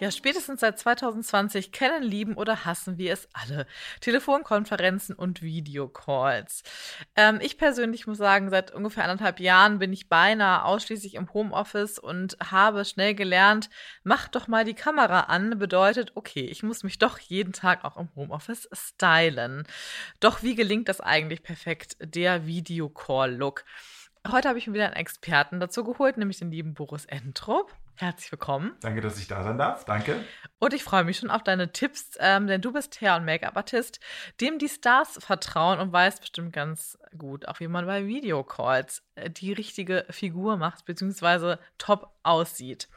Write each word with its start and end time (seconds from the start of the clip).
Ja, 0.00 0.12
spätestens 0.12 0.60
seit 0.60 0.78
2020 0.78 1.72
kennen, 1.72 2.04
lieben 2.04 2.34
oder 2.34 2.64
hassen 2.64 2.98
wir 2.98 3.12
es 3.12 3.28
alle. 3.32 3.66
Telefonkonferenzen 4.00 5.16
und 5.16 5.42
Videocalls. 5.42 6.62
Ähm, 7.16 7.40
ich 7.42 7.58
persönlich 7.58 8.06
muss 8.06 8.18
sagen, 8.18 8.48
seit 8.48 8.70
ungefähr 8.70 9.02
anderthalb 9.02 9.40
Jahren 9.40 9.80
bin 9.80 9.92
ich 9.92 10.08
beinahe 10.08 10.64
ausschließlich 10.64 11.14
im 11.14 11.34
Homeoffice 11.34 11.98
und 11.98 12.36
habe 12.40 12.84
schnell 12.84 13.16
gelernt, 13.16 13.70
mach 14.04 14.28
doch 14.28 14.46
mal 14.46 14.64
die 14.64 14.74
Kamera 14.74 15.22
an, 15.22 15.58
bedeutet, 15.58 16.12
okay, 16.14 16.44
ich 16.44 16.62
muss 16.62 16.84
mich 16.84 17.00
doch 17.00 17.18
jeden 17.18 17.52
Tag 17.52 17.84
auch 17.84 17.96
im 17.96 18.08
Homeoffice 18.14 18.68
stylen. 18.72 19.64
Doch 20.20 20.44
wie 20.44 20.54
gelingt 20.54 20.88
das 20.88 21.00
eigentlich 21.00 21.42
perfekt, 21.42 21.96
der 21.98 22.46
Videocall-Look? 22.46 23.64
Heute 24.30 24.48
habe 24.48 24.58
ich 24.58 24.68
mir 24.68 24.74
wieder 24.74 24.86
einen 24.86 24.94
Experten 24.94 25.58
dazu 25.58 25.82
geholt, 25.82 26.18
nämlich 26.18 26.38
den 26.38 26.52
lieben 26.52 26.74
Boris 26.74 27.04
Entrup. 27.04 27.74
Herzlich 28.00 28.30
willkommen. 28.30 28.76
Danke, 28.80 29.00
dass 29.00 29.18
ich 29.18 29.26
da 29.26 29.42
sein 29.42 29.58
darf. 29.58 29.84
Danke. 29.84 30.24
Und 30.60 30.72
ich 30.72 30.84
freue 30.84 31.02
mich 31.02 31.18
schon 31.18 31.30
auf 31.30 31.42
deine 31.42 31.72
Tipps, 31.72 32.12
ähm, 32.20 32.46
denn 32.46 32.60
du 32.60 32.72
bist 32.72 33.00
Hair- 33.00 33.16
und 33.16 33.24
Make-up-Artist, 33.24 33.98
dem 34.40 34.60
die 34.60 34.68
Stars 34.68 35.18
vertrauen 35.20 35.80
und 35.80 35.92
weißt 35.92 36.20
bestimmt 36.20 36.52
ganz 36.52 36.96
gut, 37.18 37.48
auch 37.48 37.58
wie 37.58 37.66
man 37.66 37.86
bei 37.86 38.06
Videocalls 38.06 39.02
äh, 39.16 39.30
die 39.30 39.52
richtige 39.52 40.06
Figur 40.10 40.56
macht, 40.58 40.84
beziehungsweise 40.84 41.58
top 41.76 42.12
aussieht. 42.22 42.88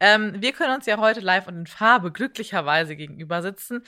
Ähm, 0.00 0.34
wir 0.42 0.52
können 0.52 0.74
uns 0.74 0.86
ja 0.86 0.98
heute 0.98 1.20
live 1.20 1.46
und 1.46 1.56
in 1.56 1.66
Farbe 1.68 2.10
glücklicherweise 2.10 2.96
gegenüber 2.96 3.42
sitzen 3.42 3.84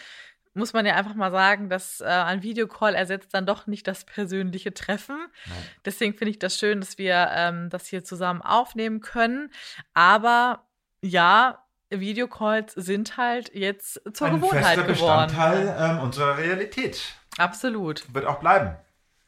muss 0.54 0.72
man 0.72 0.84
ja 0.84 0.94
einfach 0.96 1.14
mal 1.14 1.30
sagen, 1.30 1.68
dass 1.70 2.00
äh, 2.00 2.04
ein 2.06 2.42
Videocall 2.42 2.94
ersetzt 2.94 3.32
dann 3.34 3.46
doch 3.46 3.66
nicht 3.66 3.86
das 3.86 4.04
persönliche 4.04 4.74
Treffen. 4.74 5.16
Nein. 5.46 5.56
Deswegen 5.84 6.14
finde 6.14 6.30
ich 6.30 6.38
das 6.38 6.58
schön, 6.58 6.80
dass 6.80 6.98
wir 6.98 7.30
ähm, 7.32 7.70
das 7.70 7.86
hier 7.86 8.02
zusammen 8.04 8.42
aufnehmen 8.42 9.00
können. 9.00 9.50
Aber 9.94 10.66
ja, 11.02 11.64
Videocalls 11.90 12.72
sind 12.74 13.16
halt 13.16 13.54
jetzt 13.54 14.00
zur 14.12 14.28
ein 14.28 14.34
Gewohnheit 14.40 14.76
fester 14.78 14.82
geworden. 14.92 15.26
Bestandteil 15.28 15.76
ähm, 15.78 15.98
unserer 16.00 16.36
Realität. 16.38 17.00
Absolut. 17.38 18.12
Wird 18.14 18.26
auch 18.26 18.40
bleiben. 18.40 18.76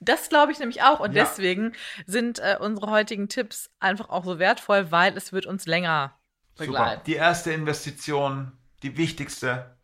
Das 0.00 0.28
glaube 0.28 0.50
ich 0.52 0.58
nämlich 0.58 0.82
auch. 0.82 0.98
Und 1.00 1.12
Ja. 1.14 1.22
deswegen 1.24 1.72
sind 2.06 2.40
äh, 2.40 2.56
unsere 2.60 2.90
heutigen 2.90 3.28
Tipps 3.28 3.70
einfach 3.78 4.08
auch 4.08 4.24
so 4.24 4.38
wertvoll, 4.40 4.90
weil 4.90 5.16
es 5.16 5.32
wird 5.32 5.46
uns 5.46 5.66
länger 5.66 6.18
Super. 6.54 6.66
begleiten. 6.66 7.02
Die 7.06 7.14
erste 7.14 7.52
Investition, 7.52 8.52
die 8.82 8.96
wichtigste, 8.96 9.76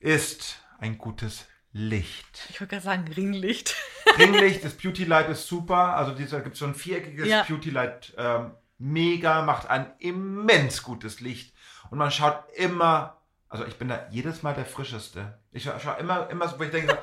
ist 0.00 0.58
ein 0.78 0.98
gutes 0.98 1.46
Licht. 1.72 2.46
Ich 2.50 2.60
würde 2.60 2.70
gerade 2.70 2.84
sagen, 2.84 3.12
Ringlicht. 3.12 3.76
Ringlicht, 4.18 4.64
das 4.64 4.74
Beauty 4.74 5.04
Light 5.04 5.28
ist 5.28 5.46
super. 5.46 5.94
Also 5.96 6.12
dieser 6.12 6.40
gibt 6.40 6.56
so 6.56 6.66
ein 6.66 6.74
viereckiges 6.74 7.28
Ja. 7.28 7.42
Beauty 7.42 7.70
Light, 7.70 8.14
ähm, 8.16 8.52
mega, 8.78 9.42
macht 9.42 9.68
ein 9.68 9.92
immens 9.98 10.82
gutes 10.82 11.20
Licht. 11.20 11.54
Und 11.90 11.98
man 11.98 12.10
schaut 12.10 12.44
immer, 12.56 13.20
also 13.48 13.64
ich 13.64 13.76
bin 13.76 13.88
da 13.88 14.06
jedes 14.10 14.42
Mal 14.42 14.54
der 14.54 14.66
frischeste. 14.66 15.38
Ich 15.52 15.64
schaue 15.64 15.80
schau 15.82 15.96
immer, 15.96 16.28
immer 16.30 16.48
so, 16.48 16.58
wo 16.58 16.64
ich 16.64 16.70
denke, 16.70 16.98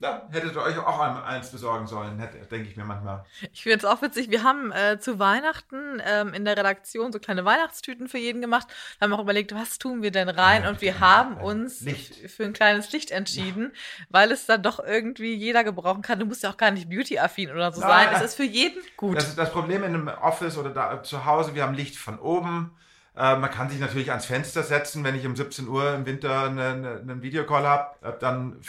ja, 0.00 0.08
ja, 0.10 0.22
hättet 0.30 0.54
ihr 0.54 0.62
euch 0.62 0.78
auch 0.78 0.98
ein- 1.00 1.22
eins 1.22 1.50
besorgen 1.50 1.86
sollen, 1.86 2.18
denke 2.50 2.68
ich 2.68 2.76
mir 2.76 2.84
manchmal. 2.84 3.24
Ich 3.52 3.62
finde 3.62 3.78
es 3.78 3.84
auch 3.84 4.00
witzig, 4.02 4.30
wir 4.30 4.42
haben 4.42 4.72
äh, 4.72 4.98
zu 4.98 5.18
Weihnachten 5.18 6.00
ähm, 6.04 6.32
in 6.34 6.44
der 6.44 6.56
Redaktion 6.56 7.12
so 7.12 7.18
kleine 7.18 7.44
Weihnachtstüten 7.44 8.08
für 8.08 8.18
jeden 8.18 8.40
gemacht. 8.40 8.66
Wir 8.98 9.06
haben 9.06 9.12
auch 9.12 9.20
überlegt, 9.22 9.54
was 9.54 9.78
tun 9.78 10.02
wir 10.02 10.10
denn 10.10 10.28
rein? 10.28 10.62
Ja, 10.64 10.70
und 10.70 10.80
wir 10.80 11.00
haben 11.00 11.36
uns 11.36 11.80
Licht. 11.82 12.14
für 12.30 12.44
ein 12.44 12.52
kleines 12.52 12.90
Licht 12.92 13.10
entschieden, 13.10 13.72
weil 14.08 14.32
es 14.32 14.46
dann 14.46 14.62
doch 14.62 14.78
irgendwie 14.82 15.34
jeder 15.34 15.64
gebrauchen 15.64 16.02
kann. 16.02 16.18
Du 16.18 16.26
musst 16.26 16.42
ja 16.42 16.50
auch 16.50 16.56
gar 16.56 16.70
nicht 16.70 16.88
beauty-affin 16.88 17.50
oder 17.50 17.70
so 17.72 17.80
Nein. 17.80 18.08
sein. 18.08 18.16
Es 18.16 18.22
ist 18.30 18.34
für 18.36 18.44
jeden 18.44 18.82
gut. 18.96 19.16
Das 19.16 19.28
ist 19.28 19.38
das 19.38 19.52
Problem 19.52 19.84
in 19.84 19.94
einem 19.94 20.08
Office 20.08 20.56
oder 20.58 20.70
da 20.70 21.02
zu 21.02 21.24
Hause. 21.26 21.54
Wir 21.54 21.62
haben 21.62 21.74
Licht 21.74 21.96
von 21.96 22.18
oben. 22.18 22.74
Äh, 23.16 23.36
man 23.36 23.50
kann 23.50 23.68
sich 23.68 23.80
natürlich 23.80 24.10
ans 24.10 24.26
Fenster 24.26 24.62
setzen. 24.62 25.02
Wenn 25.04 25.14
ich 25.14 25.26
um 25.26 25.34
17 25.34 25.68
Uhr 25.68 25.94
im 25.94 26.06
Winter 26.06 26.44
eine, 26.44 26.68
eine, 26.68 26.90
einen 27.00 27.22
Videocall 27.22 27.66
habe, 27.66 28.06
äh, 28.06 28.12
dann 28.18 28.60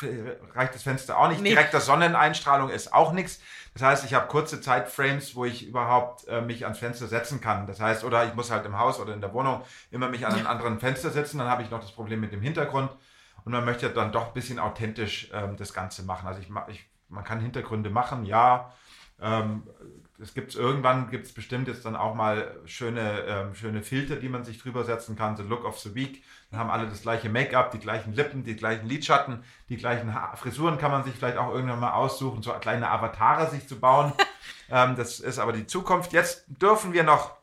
reicht 0.56 0.76
das 0.76 0.84
Fenster 0.84 1.18
auch 1.18 1.30
nicht. 1.30 1.42
Nee. 1.42 1.50
Direkter 1.50 1.80
Sonneneinstrahlung 1.80 2.70
ist 2.70 2.94
auch 2.94 3.12
nichts. 3.14 3.40
Das 3.74 3.84
heißt, 3.84 4.06
ich 4.06 4.14
habe 4.14 4.28
kurze 4.28 4.60
Zeitframes, 4.60 5.36
wo 5.36 5.46
ich 5.46 5.68
überhaupt 5.68 6.28
äh, 6.28 6.42
mich 6.42 6.66
ans 6.66 6.80
Fenster 6.80 7.08
setzen 7.08 7.40
kann. 7.40 7.68
Das 7.68 7.80
heißt, 7.80 8.04
oder 8.04 8.26
ich 8.26 8.34
muss 8.34 8.52
halt 8.52 8.66
im 8.66 8.78
Haus 8.78 9.00
oder 9.00 9.14
in 9.14 9.22
der 9.22 9.34
Wohnung 9.34 9.62
immer 9.92 10.10
mich 10.10 10.26
an 10.26 10.34
einem 10.34 10.48
anderen 10.48 10.80
Fenster 10.80 11.12
setzen. 11.12 11.38
Dann 11.38 11.48
habe 11.48 11.64
ich 11.64 11.70
noch 11.70 11.80
das 11.80 11.92
Problem 11.92 12.20
mit 12.20 12.34
dem 12.34 12.42
Hintergrund. 12.42 12.92
Und 13.44 13.54
man 13.54 13.66
möchte 13.66 13.90
dann 13.90 14.12
doch 14.12 14.28
ein 14.28 14.34
bisschen 14.34 14.60
authentisch 14.60 15.30
ähm, 15.34 15.56
das 15.58 15.74
Ganze 15.74 16.04
machen. 16.04 16.28
Also 16.28 16.42
ich, 16.42 16.50
ich, 16.68 16.86
man 17.10 17.24
kann 17.24 17.40
Hintergründe 17.40 17.90
machen, 17.90 18.26
ja. 18.26 18.72
Ähm, 19.22 19.64
es 20.22 20.36
gibt 20.36 20.54
irgendwann 20.54 21.10
gibt 21.10 21.26
es 21.26 21.34
bestimmt 21.34 21.68
jetzt 21.68 21.84
dann 21.84 21.96
auch 21.96 22.14
mal 22.14 22.56
schöne, 22.66 23.24
ähm, 23.28 23.56
schöne 23.56 23.82
Filter, 23.82 24.16
die 24.16 24.30
man 24.30 24.44
sich 24.44 24.62
drüber 24.62 24.84
setzen 24.84 25.16
kann, 25.16 25.36
so 25.36 25.44
Look 25.44 25.66
of 25.66 25.80
the 25.80 25.96
Week. 25.96 26.24
Dann 26.52 26.60
haben 26.60 26.70
alle 26.70 26.88
das 26.88 27.02
gleiche 27.02 27.30
Make-up, 27.30 27.72
die 27.72 27.80
gleichen 27.80 28.14
Lippen, 28.14 28.44
die 28.44 28.56
gleichen 28.56 28.88
Lidschatten, 28.88 29.44
die 29.70 29.78
gleichen 29.78 30.14
ha 30.14 30.36
Frisuren 30.36 30.78
kann 30.78 30.92
man 30.92 31.04
sich 31.04 31.16
vielleicht 31.16 31.38
auch 31.38 31.54
irgendwann 31.54 31.80
mal 31.80 31.94
aussuchen, 31.94 32.44
so 32.44 32.52
kleine 32.52 32.90
Avatare 32.90 33.50
sich 33.50 33.68
zu 33.68 33.80
bauen. 33.80 34.14
ähm, 34.70 34.96
das 34.96 35.20
ist 35.20 35.40
aber 35.40 35.54
die 35.54 35.66
Zukunft. 35.66 36.14
Jetzt 36.14 36.46
dürfen 36.48 36.94
wir 36.94 37.04
noch 37.04 37.36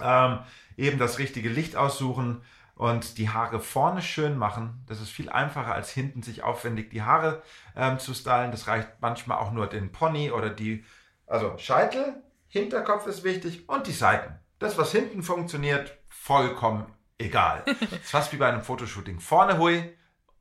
ähm, 0.00 0.38
eben 0.76 0.98
das 0.98 1.18
richtige 1.18 1.48
Licht 1.48 1.74
aussuchen 1.74 2.42
und 2.76 3.18
die 3.18 3.30
Haare 3.30 3.60
vorne 3.60 4.02
schön 4.02 4.36
machen. 4.36 4.84
Das 4.86 5.00
ist 5.00 5.10
viel 5.10 5.28
einfacher 5.30 5.74
als 5.74 5.90
hinten 5.90 6.22
sich 6.22 6.42
aufwendig 6.42 6.90
die 6.90 7.02
Haare 7.02 7.42
ähm, 7.76 7.98
zu 7.98 8.14
stylen. 8.14 8.50
Das 8.50 8.66
reicht 8.66 8.88
manchmal 9.00 9.38
auch 9.38 9.52
nur 9.52 9.66
den 9.66 9.92
Pony 9.92 10.30
oder 10.30 10.50
die, 10.50 10.84
also 11.26 11.56
Scheitel, 11.58 12.22
Hinterkopf 12.48 13.06
ist 13.06 13.24
wichtig 13.24 13.68
und 13.68 13.86
die 13.86 13.92
Seiten. 13.92 14.38
Das, 14.58 14.78
was 14.78 14.92
hinten 14.92 15.22
funktioniert, 15.22 15.98
vollkommen 16.08 16.86
egal. 17.18 17.64
Das 17.80 17.92
ist 17.92 18.10
fast 18.10 18.32
wie 18.32 18.36
bei 18.36 18.48
einem 18.48 18.62
Fotoshooting. 18.62 19.20
Vorne 19.20 19.58
hui, 19.58 19.96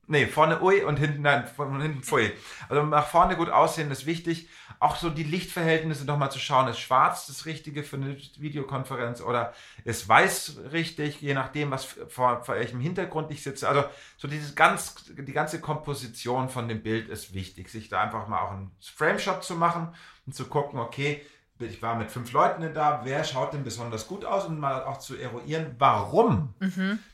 nee, 0.08 0.28
vorne 0.28 0.62
ui 0.62 0.84
und 0.84 0.98
hinten, 0.98 1.24
nein, 1.24 1.48
von 1.48 1.82
hinten 1.82 2.04
pfui. 2.04 2.32
Also 2.70 2.84
nach 2.84 3.08
vorne 3.08 3.36
gut 3.36 3.50
aussehen 3.50 3.90
ist 3.92 4.06
wichtig. 4.06 4.50
Auch 4.80 4.96
so 4.98 5.10
die 5.10 5.24
Lichtverhältnisse 5.24 6.06
nochmal 6.06 6.32
zu 6.32 6.40
schauen, 6.40 6.68
ist 6.68 6.80
schwarz 6.80 7.26
das 7.28 7.46
Richtige 7.46 7.84
für 7.84 7.96
eine 7.96 8.18
Videokonferenz 8.38 9.22
oder 9.22 9.54
ist 9.86 10.08
weiß 10.08 10.60
richtig, 10.72 11.22
je 11.22 11.34
nachdem, 11.34 11.72
was 11.72 11.86
vor, 11.86 12.44
vor 12.44 12.56
welchem 12.56 12.80
Hintergrund 12.80 13.32
ich 13.32 13.44
sitze. 13.44 13.68
Also 13.68 13.86
so 14.18 14.28
dieses 14.28 14.56
ganz, 14.56 14.96
die 15.08 15.34
ganze 15.34 15.62
Komposition 15.62 16.50
von 16.50 16.68
dem 16.68 16.84
Bild 16.84 17.10
ist 17.10 17.34
wichtig, 17.34 17.70
sich 17.70 17.90
da 17.90 18.02
einfach 18.02 18.28
mal 18.28 18.42
auch 18.42 18.52
einen 18.52 18.76
Frame-Shot 18.82 19.44
zu 19.44 19.56
machen 19.56 19.96
und 20.26 20.34
zu 20.36 20.46
gucken, 20.46 20.80
okay, 20.80 21.22
ich 21.60 21.82
war 21.82 21.96
mit 21.96 22.12
fünf 22.12 22.32
Leuten 22.34 22.74
da, 22.74 23.02
wer 23.06 23.24
schaut 23.24 23.54
denn 23.54 23.64
besonders 23.64 24.08
gut 24.08 24.26
aus 24.26 24.46
und 24.46 24.60
mal 24.60 24.84
auch 24.84 24.98
zu 25.00 25.16
eruieren, 25.16 25.76
warum. 25.80 26.54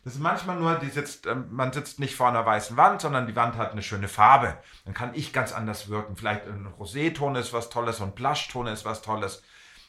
Das 0.03 0.13
ist 0.13 0.19
manchmal 0.21 0.57
nur, 0.57 0.75
die 0.75 0.89
sitzt, 0.89 1.27
ähm, 1.27 1.47
man 1.51 1.71
sitzt 1.71 1.99
nicht 1.99 2.15
vor 2.15 2.29
einer 2.29 2.45
weißen 2.45 2.75
Wand, 2.75 3.01
sondern 3.01 3.27
die 3.27 3.35
Wand 3.35 3.57
hat 3.57 3.73
eine 3.73 3.83
schöne 3.83 4.07
Farbe. 4.07 4.57
Dann 4.85 4.93
kann 4.95 5.11
ich 5.13 5.33
ganz 5.33 5.51
anders 5.51 5.89
wirken. 5.89 6.15
Vielleicht 6.15 6.47
ein 6.47 6.67
Roséton 6.79 7.37
ist 7.37 7.53
was 7.53 7.69
Tolles, 7.69 8.01
ein 8.01 8.13
Blushton 8.13 8.67
ist 8.67 8.85
was 8.85 9.01
Tolles. 9.01 9.43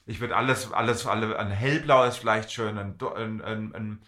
Ich 0.04 0.20
würde 0.20 0.36
alles, 0.36 0.72
alles, 0.72 1.06
alle, 1.06 1.38
ein 1.38 1.50
hellblau 1.50 2.04
ist 2.04 2.18
vielleicht 2.18 2.52
schön, 2.52 2.76
ein, 2.76 2.98
ein, 3.16 3.40
ein, 3.42 3.74
ein 3.74 4.02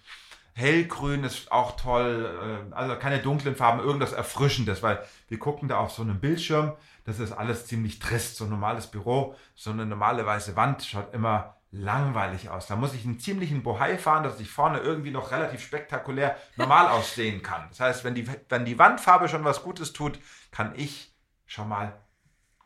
hellgrün 0.54 1.24
ist 1.24 1.50
auch 1.50 1.76
toll. 1.76 2.66
äh, 2.70 2.74
Also 2.74 2.96
keine 2.96 3.20
dunklen 3.20 3.56
Farben, 3.56 3.80
irgendwas 3.80 4.12
Erfrischendes, 4.12 4.82
weil 4.82 5.02
wir 5.28 5.38
gucken 5.38 5.68
da 5.68 5.78
auf 5.78 5.92
so 5.92 6.02
einem 6.02 6.18
Bildschirm. 6.20 6.72
Das 7.04 7.18
ist 7.18 7.32
alles 7.32 7.66
ziemlich 7.66 7.98
trist. 7.98 8.36
So 8.36 8.44
ein 8.44 8.50
normales 8.50 8.86
Büro, 8.86 9.34
so 9.54 9.70
eine 9.70 9.86
normale 9.86 10.24
weiße 10.24 10.56
Wand 10.56 10.84
schaut 10.84 11.12
immer 11.14 11.56
langweilig 11.72 12.50
aus. 12.50 12.66
Da 12.66 12.76
muss 12.76 12.94
ich 12.94 13.04
einen 13.04 13.18
ziemlichen 13.18 13.62
Bohai 13.62 13.96
fahren, 13.96 14.22
dass 14.22 14.38
ich 14.40 14.50
vorne 14.50 14.78
irgendwie 14.78 15.10
noch 15.10 15.30
relativ 15.30 15.62
spektakulär 15.62 16.36
normal 16.56 16.88
aussehen 16.90 17.42
kann. 17.42 17.66
Das 17.70 17.80
heißt, 17.80 18.04
wenn 18.04 18.14
die, 18.14 18.28
wenn 18.48 18.64
die 18.64 18.78
Wandfarbe 18.78 19.28
schon 19.28 19.44
was 19.44 19.62
Gutes 19.62 19.92
tut, 19.92 20.18
kann 20.50 20.74
ich 20.76 21.14
schon 21.46 21.68
mal 21.68 21.94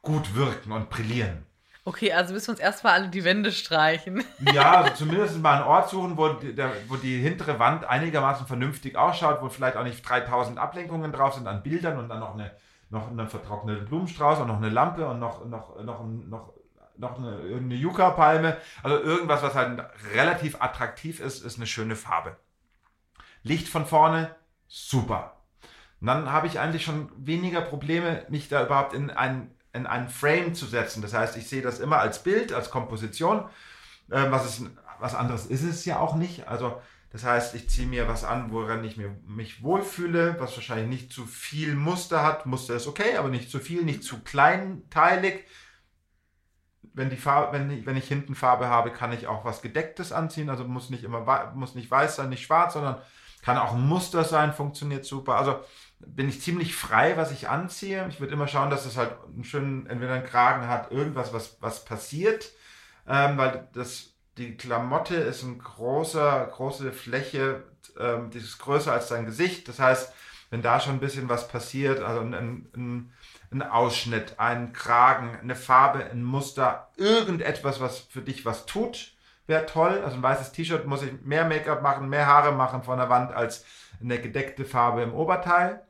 gut 0.03 0.35
wirken 0.35 0.73
und 0.73 0.91
brillieren. 0.91 1.47
Okay, 1.85 2.13
also 2.13 2.35
müssen 2.35 2.49
wir 2.49 2.51
uns 2.55 2.61
erstmal 2.61 2.95
alle 2.95 3.09
die 3.11 3.23
Wände 3.23 3.53
streichen. 3.53 4.25
Ja, 4.53 4.81
also 4.83 4.95
zumindest 4.95 5.39
mal 5.39 5.55
einen 5.55 5.65
Ort 5.65 5.89
suchen, 5.89 6.17
wo 6.17 6.31
die, 6.31 6.53
der, 6.53 6.73
wo 6.89 6.97
die 6.97 7.21
hintere 7.21 7.61
Wand 7.61 7.85
einigermaßen 7.85 8.45
vernünftig 8.45 8.97
ausschaut, 8.97 9.41
wo 9.41 9.49
vielleicht 9.49 9.77
auch 9.77 9.85
nicht 9.85 10.03
3000 10.03 10.59
Ablenkungen 10.59 11.13
drauf 11.13 11.35
sind 11.35 11.47
an 11.47 11.63
Bildern 11.63 11.97
und 11.99 12.09
dann 12.09 12.19
noch 12.19 12.35
eine, 12.35 12.51
noch 12.91 13.09
einen 13.11 13.29
vertrockneten 13.29 13.87
Blumenstrauß 13.87 14.41
und 14.41 14.49
noch 14.49 14.59
eine 14.59 14.69
Lampe 14.69 15.07
und 15.07 15.19
noch, 15.19 15.45
noch, 15.45 15.83
noch, 15.83 16.05
noch, 16.05 16.53
noch 16.97 17.19
eine, 17.19 17.39
eine 17.57 17.75
Yucca-Palme. 17.75 18.57
Also 18.83 18.99
irgendwas, 18.99 19.43
was 19.43 19.55
halt 19.55 19.83
relativ 20.15 20.61
attraktiv 20.61 21.21
ist, 21.21 21.45
ist 21.45 21.57
eine 21.57 21.67
schöne 21.67 21.97
Farbe. 21.97 22.37
Licht 23.43 23.69
von 23.69 23.87
vorne, 23.87 24.35
super. 24.67 25.37
Und 26.01 26.09
dann 26.09 26.31
habe 26.31 26.47
ich 26.47 26.61
eigentlich 26.61 26.85
schon 26.85 27.11
weniger 27.17 27.61
Probleme, 27.61 28.25
mich 28.29 28.49
da 28.49 28.65
überhaupt 28.65 28.93
in 28.93 29.11
ein 29.11 29.57
in 29.77 29.87
einen 29.87 30.09
Frame 30.09 30.55
zu 30.55 30.67
setzen. 30.67 31.03
Das 31.03 31.15
heißt, 31.15 31.37
ich 31.37 31.49
sehe 31.49 31.63
das 31.63 31.79
immer 31.79 31.99
als 31.99 32.23
Bild, 32.23 32.53
als 32.53 32.71
Komposition, 32.71 33.41
äh, 34.11 34.31
was 34.31 34.47
es 34.47 34.65
was 35.01 35.15
anderes 35.15 35.47
ist 35.47 35.63
es 35.63 35.85
ja 35.85 35.99
auch 35.99 36.15
nicht. 36.15 36.49
Also 36.49 36.81
das 37.11 37.25
heißt, 37.25 37.55
ich 37.55 37.71
ziehe 37.71 37.87
mir 37.87 38.09
was 38.09 38.25
an, 38.25 38.51
woran 38.51 38.85
ich 38.85 38.97
mir, 38.97 39.17
mich 39.27 39.63
wohlfühle, 39.63 40.37
was 40.39 40.55
wahrscheinlich 40.57 40.89
nicht 40.89 41.13
zu 41.13 41.25
viel 41.25 41.75
Muster 41.75 42.23
hat. 42.23 42.47
Muster 42.47 42.75
ist 42.75 42.87
okay, 42.87 43.17
aber 43.17 43.29
nicht 43.29 43.51
zu 43.51 43.59
viel, 43.59 43.85
nicht 43.85 44.03
zu 44.03 44.21
kleinteilig. 44.21 45.45
Wenn, 46.93 47.11
die 47.11 47.17
Farbe, 47.17 47.57
wenn, 47.57 47.71
ich, 47.71 47.87
wenn 47.87 47.97
ich 47.97 48.09
hinten 48.09 48.35
Farbe 48.35 48.69
habe, 48.69 48.91
kann 48.91 49.13
ich 49.13 49.27
auch 49.29 49.45
was 49.45 49.63
Gedecktes 49.63 50.13
anziehen. 50.13 50.51
Also 50.51 50.65
muss 50.65 50.91
nicht 50.91 51.05
immer 51.05 51.53
muss 51.55 51.75
nicht 51.75 51.91
weiß 51.91 52.17
sein, 52.17 52.29
nicht 52.29 52.45
schwarz, 52.45 52.75
sondern 52.75 53.01
kann 53.43 53.59
auch 53.59 53.75
ein 53.75 53.87
Muster 53.87 54.25
sein, 54.25 54.53
funktioniert 54.53 55.05
super. 55.05 55.37
Also 55.37 55.61
bin 56.01 56.29
ich 56.29 56.43
ziemlich 56.43 56.75
frei, 56.75 57.17
was 57.17 57.31
ich 57.31 57.49
anziehe. 57.49 58.07
Ich 58.09 58.21
würde 58.21 58.35
immer 58.35 58.49
schauen, 58.49 58.71
dass 58.71 58.85
es 58.87 58.97
halt 58.97 59.17
einen 59.25 59.45
schönen, 59.45 59.87
entweder 59.87 60.15
einen 60.15 60.27
Kragen 60.27 60.69
hat, 60.69 60.91
irgendwas, 60.91 61.33
was, 61.33 61.57
was 61.61 61.85
passiert. 61.85 62.51
Ähm, 63.07 63.39
weil 63.39 63.69
das 63.73 64.16
die 64.39 64.57
Klamotte 64.57 65.17
ist 65.17 65.45
eine 65.45 65.57
große, 65.57 66.49
große 66.53 66.93
Fläche, 66.93 67.65
ähm, 67.99 68.31
die 68.31 68.39
ist 68.39 68.59
größer 68.59 68.93
als 68.93 69.09
dein 69.09 69.27
Gesicht. 69.27 69.69
Das 69.69 69.79
heißt, 69.79 70.13
wenn 70.51 70.63
da 70.63 70.79
schon 70.81 70.95
ein 70.95 71.01
bisschen 71.01 71.29
was 71.29 71.49
passiert, 71.49 72.01
also 72.01 72.21
ein, 72.21 72.35
ein, 72.35 73.13
ein 73.51 73.63
Ausschnitt, 73.63 74.39
ein 74.39 74.73
Kragen, 74.73 75.39
eine 75.41 75.57
Farbe, 75.57 76.05
ein 76.05 76.23
Muster, 76.23 76.89
irgendetwas, 76.97 77.81
was 77.81 78.01
für 78.01 78.21
dich 78.21 78.45
was 78.45 78.67
tut, 78.67 79.13
wäre 79.47 79.67
toll. 79.67 80.03
Also 80.05 80.17
ein 80.17 80.23
weißes 80.23 80.53
T-Shirt 80.53 80.87
muss 80.87 81.03
ich 81.03 81.13
mehr 81.23 81.47
Make-up 81.47 81.83
machen, 81.83 82.09
mehr 82.09 82.27
Haare 82.27 82.53
machen 82.53 82.83
von 82.83 82.99
der 82.99 83.09
Wand 83.09 83.33
als 83.33 83.65
eine 84.01 84.21
gedeckte 84.21 84.65
Farbe 84.65 85.03
im 85.03 85.15
Oberteil. 85.15 85.83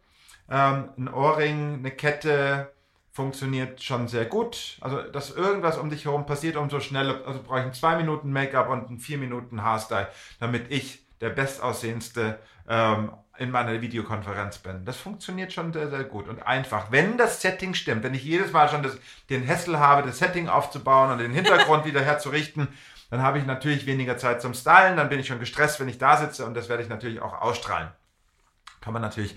Ähm, 0.48 0.90
ein 0.96 1.12
Ohrring, 1.12 1.78
eine 1.78 1.90
Kette, 1.90 2.72
funktioniert 3.16 3.82
schon 3.82 4.08
sehr 4.08 4.26
gut. 4.26 4.76
Also, 4.82 5.00
dass 5.00 5.30
irgendwas 5.30 5.78
um 5.78 5.88
dich 5.88 6.04
herum 6.04 6.26
passiert, 6.26 6.56
umso 6.56 6.80
schneller, 6.80 7.22
also 7.26 7.42
brauche 7.42 7.66
ich 7.66 7.72
2 7.72 7.96
Minuten 7.96 8.30
Make-up 8.30 8.68
und 8.68 8.90
ein 8.90 8.98
4 8.98 9.16
Minuten 9.16 9.62
Haarstyle, 9.62 10.08
damit 10.38 10.70
ich 10.70 11.00
der 11.22 11.30
bestaussehendste 11.30 12.38
ähm, 12.68 13.10
in 13.38 13.50
meiner 13.50 13.80
Videokonferenz 13.80 14.58
bin. 14.58 14.84
Das 14.84 14.98
funktioniert 14.98 15.50
schon 15.50 15.72
sehr, 15.72 15.88
sehr 15.88 16.04
gut 16.04 16.28
und 16.28 16.46
einfach. 16.46 16.92
Wenn 16.92 17.16
das 17.16 17.40
Setting 17.40 17.72
stimmt, 17.72 18.02
wenn 18.02 18.12
ich 18.12 18.22
jedes 18.22 18.52
Mal 18.52 18.68
schon 18.68 18.82
das, 18.82 18.98
den 19.30 19.42
Hessel 19.44 19.78
habe, 19.78 20.06
das 20.06 20.18
Setting 20.18 20.48
aufzubauen 20.48 21.10
und 21.10 21.18
den 21.18 21.32
Hintergrund 21.32 21.84
wieder 21.86 22.02
herzurichten, 22.02 22.68
dann 23.08 23.22
habe 23.22 23.38
ich 23.38 23.46
natürlich 23.46 23.86
weniger 23.86 24.18
Zeit 24.18 24.42
zum 24.42 24.52
Stylen, 24.52 24.98
dann 24.98 25.08
bin 25.08 25.20
ich 25.20 25.26
schon 25.26 25.40
gestresst, 25.40 25.80
wenn 25.80 25.88
ich 25.88 25.96
da 25.96 26.18
sitze 26.18 26.44
und 26.44 26.52
das 26.52 26.68
werde 26.68 26.82
ich 26.82 26.90
natürlich 26.90 27.22
auch 27.22 27.40
ausstrahlen. 27.40 27.88
Kann 28.82 28.92
man 28.92 29.00
natürlich 29.00 29.36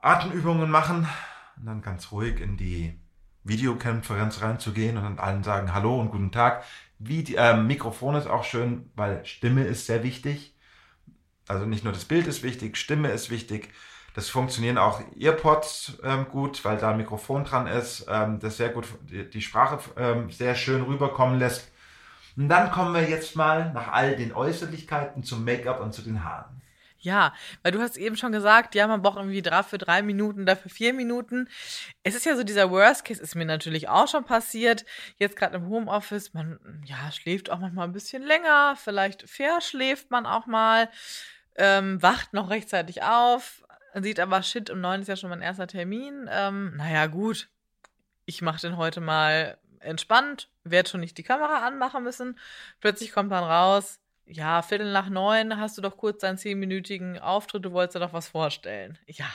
Atemübungen 0.00 0.70
machen, 0.70 1.08
und 1.56 1.66
dann 1.66 1.82
ganz 1.82 2.12
ruhig 2.12 2.40
in 2.40 2.56
die 2.56 2.98
Videokonferenz 3.44 4.40
reinzugehen 4.40 4.96
und 4.96 5.04
dann 5.04 5.18
allen 5.18 5.42
sagen 5.42 5.74
Hallo 5.74 6.00
und 6.00 6.10
guten 6.10 6.32
Tag. 6.32 6.64
Wie 6.98 7.34
äh, 7.34 7.56
Mikrofon 7.56 8.14
ist 8.14 8.28
auch 8.28 8.44
schön, 8.44 8.90
weil 8.94 9.24
Stimme 9.24 9.64
ist 9.64 9.86
sehr 9.86 10.02
wichtig. 10.02 10.54
Also 11.48 11.66
nicht 11.66 11.84
nur 11.84 11.92
das 11.92 12.04
Bild 12.04 12.26
ist 12.26 12.42
wichtig, 12.42 12.76
Stimme 12.76 13.10
ist 13.10 13.30
wichtig. 13.30 13.70
Das 14.14 14.28
funktionieren 14.28 14.78
auch 14.78 15.00
Earpods 15.18 15.98
ähm, 16.04 16.26
gut, 16.28 16.64
weil 16.64 16.76
da 16.76 16.90
ein 16.90 16.98
Mikrofon 16.98 17.44
dran 17.44 17.66
ist, 17.66 18.06
ähm, 18.08 18.38
das 18.38 18.58
sehr 18.58 18.68
gut 18.68 18.86
die, 19.10 19.28
die 19.28 19.40
Sprache 19.40 19.78
ähm, 19.96 20.30
sehr 20.30 20.54
schön 20.54 20.82
rüberkommen 20.82 21.38
lässt. 21.38 21.70
Und 22.36 22.48
dann 22.48 22.70
kommen 22.70 22.94
wir 22.94 23.08
jetzt 23.08 23.36
mal 23.36 23.72
nach 23.72 23.92
all 23.92 24.16
den 24.16 24.32
Äußerlichkeiten 24.32 25.22
zum 25.22 25.44
Make-up 25.44 25.80
und 25.80 25.92
zu 25.92 26.02
den 26.02 26.24
Haaren. 26.24 26.61
Ja, 27.02 27.34
weil 27.62 27.72
du 27.72 27.80
hast 27.80 27.96
eben 27.96 28.16
schon 28.16 28.30
gesagt, 28.30 28.76
ja, 28.76 28.86
man 28.86 29.02
braucht 29.02 29.16
irgendwie 29.16 29.42
dafür 29.42 29.78
drei 29.78 30.02
Minuten, 30.02 30.46
dafür 30.46 30.70
vier 30.70 30.92
Minuten. 30.94 31.48
Es 32.04 32.14
ist 32.14 32.24
ja 32.24 32.36
so 32.36 32.44
dieser 32.44 32.70
Worst 32.70 33.04
Case, 33.04 33.20
ist 33.20 33.34
mir 33.34 33.44
natürlich 33.44 33.88
auch 33.88 34.06
schon 34.06 34.24
passiert. 34.24 34.84
Jetzt 35.18 35.34
gerade 35.34 35.56
im 35.56 35.68
Homeoffice, 35.68 36.32
man 36.32 36.60
ja 36.86 37.10
schläft 37.10 37.50
auch 37.50 37.58
manchmal 37.58 37.88
ein 37.88 37.92
bisschen 37.92 38.22
länger, 38.22 38.76
vielleicht 38.76 39.28
verschläft 39.28 40.12
man 40.12 40.26
auch 40.26 40.46
mal, 40.46 40.88
ähm, 41.56 42.00
wacht 42.00 42.34
noch 42.34 42.50
rechtzeitig 42.50 43.02
auf, 43.02 43.64
sieht 44.00 44.20
aber 44.20 44.44
shit, 44.44 44.70
um 44.70 44.80
neun 44.80 45.02
ist 45.02 45.08
ja 45.08 45.16
schon 45.16 45.30
mein 45.30 45.42
erster 45.42 45.66
Termin. 45.66 46.28
Ähm, 46.30 46.76
naja, 46.76 47.06
gut, 47.08 47.48
ich 48.26 48.42
mache 48.42 48.60
den 48.60 48.76
heute 48.76 49.00
mal 49.00 49.58
entspannt, 49.80 50.48
werde 50.62 50.88
schon 50.88 51.00
nicht 51.00 51.18
die 51.18 51.24
Kamera 51.24 51.66
anmachen 51.66 52.04
müssen. 52.04 52.38
Plötzlich 52.80 53.10
kommt 53.10 53.32
dann 53.32 53.42
raus, 53.42 53.98
ja, 54.26 54.62
Viertel 54.62 54.92
nach 54.92 55.08
neun 55.08 55.58
hast 55.58 55.76
du 55.78 55.82
doch 55.82 55.96
kurz 55.96 56.20
deinen 56.20 56.38
zehnminütigen 56.38 57.18
Auftritt, 57.18 57.64
du 57.64 57.72
wolltest 57.72 57.96
dir 57.96 58.00
doch 58.00 58.12
was 58.12 58.28
vorstellen. 58.28 58.98
Ja. 59.06 59.26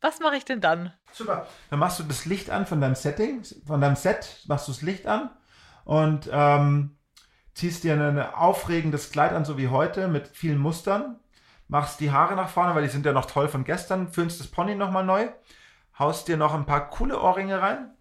Was 0.00 0.20
mache 0.20 0.36
ich 0.36 0.44
denn 0.44 0.60
dann? 0.60 0.92
Super. 1.12 1.46
Dann 1.70 1.78
machst 1.78 1.98
du 1.98 2.02
das 2.02 2.26
Licht 2.26 2.50
an 2.50 2.66
von 2.66 2.78
deinem 2.80 2.94
Setting, 2.94 3.42
von 3.66 3.80
deinem 3.80 3.96
Set, 3.96 4.42
machst 4.46 4.68
du 4.68 4.72
das 4.72 4.82
Licht 4.82 5.06
an 5.06 5.30
und 5.84 6.28
ähm, 6.30 6.98
ziehst 7.54 7.84
dir 7.84 7.94
ein 7.94 8.18
aufregendes 8.18 9.12
Kleid 9.12 9.32
an, 9.32 9.46
so 9.46 9.56
wie 9.56 9.68
heute, 9.68 10.08
mit 10.08 10.28
vielen 10.28 10.58
Mustern. 10.58 11.18
Machst 11.68 12.00
die 12.00 12.10
Haare 12.10 12.36
nach 12.36 12.50
vorne, 12.50 12.74
weil 12.74 12.82
die 12.82 12.90
sind 12.90 13.06
ja 13.06 13.12
noch 13.12 13.24
toll 13.24 13.48
von 13.48 13.64
gestern. 13.64 14.08
Füllst 14.08 14.40
das 14.40 14.48
Pony 14.48 14.74
nochmal 14.74 15.04
neu. 15.04 15.28
Haust 15.98 16.28
dir 16.28 16.36
noch 16.36 16.52
ein 16.52 16.66
paar 16.66 16.90
coole 16.90 17.18
Ohrringe 17.18 17.62
rein. 17.62 17.94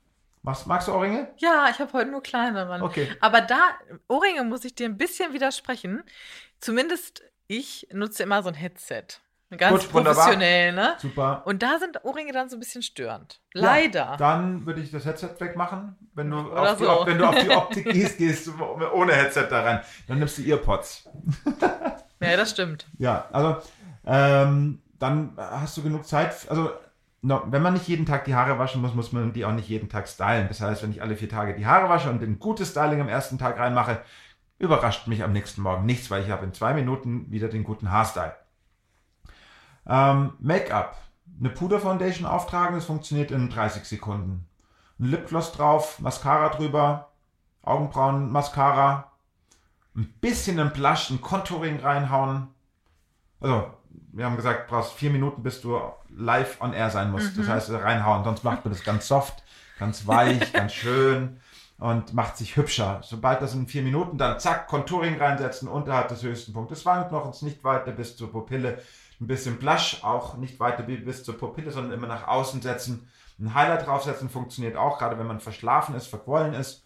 Magst, 0.43 0.67
magst 0.67 0.89
du 0.89 0.93
Ohrringe? 0.93 1.29
Ja, 1.37 1.67
ich 1.71 1.79
habe 1.79 1.93
heute 1.93 2.11
nur 2.11 2.21
kleinere. 2.21 2.83
Okay. 2.83 3.07
Aber 3.21 3.39
da, 3.39 3.59
Ohrringe 4.09 4.43
muss 4.43 4.65
ich 4.65 4.75
dir 4.75 4.87
ein 4.87 4.97
bisschen 4.97 5.31
widersprechen. 5.33 6.03
Zumindest 6.59 7.23
ich 7.47 7.87
nutze 7.93 8.23
immer 8.23 8.43
so 8.43 8.49
ein 8.49 8.55
Headset. 8.55 9.05
Ganz 9.57 9.83
Gut, 9.83 9.91
professionell, 9.91 10.73
ne? 10.73 10.95
Super. 10.97 11.43
Und 11.45 11.63
da 11.63 11.77
sind 11.79 12.03
Ohrringe 12.03 12.33
dann 12.33 12.49
so 12.49 12.57
ein 12.57 12.59
bisschen 12.59 12.81
störend. 12.81 13.39
Leider. 13.53 13.99
Ja, 13.99 14.17
dann 14.17 14.65
würde 14.65 14.81
ich 14.81 14.91
das 14.91 15.05
Headset 15.05 15.29
wegmachen. 15.39 15.95
Wenn 16.13 16.29
du, 16.31 16.37
auf 16.37 16.77
die, 16.77 16.83
so. 16.83 17.03
wenn 17.05 17.17
du 17.19 17.25
auf 17.25 17.39
die 17.39 17.49
Optik 17.55 17.85
gehst, 17.91 18.17
gehst 18.17 18.47
du 18.47 18.53
ohne 18.93 19.13
Headset 19.13 19.47
da 19.49 19.61
rein. 19.61 19.81
Dann 20.07 20.19
nimmst 20.19 20.39
du 20.39 20.43
Earpods. 20.43 21.07
ja, 22.19 22.35
das 22.35 22.49
stimmt. 22.49 22.87
Ja, 22.97 23.27
also 23.31 23.57
ähm, 24.05 24.81
dann 24.99 25.33
hast 25.37 25.77
du 25.77 25.83
genug 25.83 26.05
Zeit. 26.05 26.33
Also 26.49 26.71
wenn 27.23 27.61
man 27.61 27.73
nicht 27.73 27.87
jeden 27.87 28.05
Tag 28.05 28.25
die 28.25 28.35
Haare 28.35 28.59
waschen 28.59 28.81
muss, 28.81 28.93
muss 28.93 29.13
man 29.13 29.31
die 29.31 29.45
auch 29.45 29.53
nicht 29.53 29.69
jeden 29.69 29.87
Tag 29.87 30.09
stylen. 30.09 30.49
Das 30.49 30.59
heißt, 30.59 30.83
wenn 30.83 30.91
ich 30.91 31.01
alle 31.01 31.15
vier 31.15 31.29
Tage 31.29 31.55
die 31.55 31.65
Haare 31.65 31.87
wasche 31.87 32.09
und 32.09 32.21
ein 32.21 32.37
gutes 32.37 32.71
Styling 32.71 32.99
am 32.99 33.07
ersten 33.07 33.37
Tag 33.37 33.57
reinmache, 33.57 34.01
überrascht 34.59 35.07
mich 35.07 35.23
am 35.23 35.31
nächsten 35.31 35.61
Morgen 35.61 35.85
nichts, 35.85 36.11
weil 36.11 36.23
ich 36.23 36.29
habe 36.29 36.45
in 36.45 36.53
zwei 36.53 36.73
Minuten 36.73 37.31
wieder 37.31 37.47
den 37.47 37.63
guten 37.63 37.91
Haarstyle. 37.91 38.35
Ähm, 39.87 40.33
Make-up. 40.39 40.97
Eine 41.39 41.49
Puder-Foundation 41.49 42.27
auftragen, 42.27 42.75
das 42.75 42.85
funktioniert 42.85 43.31
in 43.31 43.49
30 43.49 43.85
Sekunden. 43.85 44.45
Ein 44.99 45.05
Lipgloss 45.05 45.53
drauf, 45.53 45.99
Mascara 45.99 46.49
drüber, 46.49 47.09
Augenbrauen, 47.63 48.31
Mascara, 48.31 49.11
ein 49.95 50.13
bisschen 50.19 50.59
ein 50.59 50.73
Blush, 50.73 51.09
ein 51.09 51.21
Contouring 51.21 51.79
reinhauen. 51.79 52.49
Also 53.39 53.73
wir 54.11 54.25
haben 54.25 54.35
gesagt, 54.35 54.69
du 54.69 54.75
brauchst 54.75 54.93
vier 54.93 55.09
Minuten, 55.09 55.43
bis 55.43 55.61
du 55.61 55.79
live 56.15 56.61
on 56.61 56.73
air 56.73 56.89
sein 56.89 57.11
musst. 57.11 57.35
Mhm. 57.35 57.41
Das 57.41 57.49
heißt, 57.49 57.71
reinhauen. 57.71 58.23
Sonst 58.23 58.43
macht 58.43 58.63
man 58.63 58.73
das 58.73 58.83
ganz 58.83 59.07
soft, 59.07 59.43
ganz 59.79 60.07
weich, 60.07 60.53
ganz 60.53 60.73
schön 60.73 61.39
und 61.79 62.13
macht 62.13 62.37
sich 62.37 62.55
hübscher. 62.55 63.01
Sobald 63.03 63.41
das 63.41 63.53
in 63.53 63.67
vier 63.67 63.81
Minuten, 63.81 64.17
dann 64.17 64.39
zack, 64.39 64.67
Contouring 64.67 65.17
reinsetzen, 65.17 65.67
unterhalb 65.67 66.07
des 66.07 66.23
höchsten 66.23 66.53
Punktes. 66.53 66.85
Wangt 66.85 67.11
noch 67.11 67.25
uns 67.25 67.41
nicht 67.41 67.63
weiter 67.63 67.91
bis 67.91 68.15
zur 68.15 68.31
Pupille. 68.31 68.81
Ein 69.19 69.27
bisschen 69.27 69.57
Blush, 69.57 70.03
auch 70.03 70.37
nicht 70.37 70.59
weiter 70.59 70.83
bis 70.83 71.23
zur 71.23 71.37
Pupille, 71.37 71.71
sondern 71.71 71.93
immer 71.93 72.07
nach 72.07 72.27
außen 72.27 72.61
setzen. 72.61 73.09
Ein 73.39 73.53
Highlight 73.53 73.87
draufsetzen 73.87 74.29
funktioniert 74.29 74.77
auch, 74.77 74.99
gerade 74.99 75.17
wenn 75.17 75.27
man 75.27 75.39
verschlafen 75.39 75.95
ist, 75.95 76.07
verquollen 76.07 76.53
ist. 76.53 76.85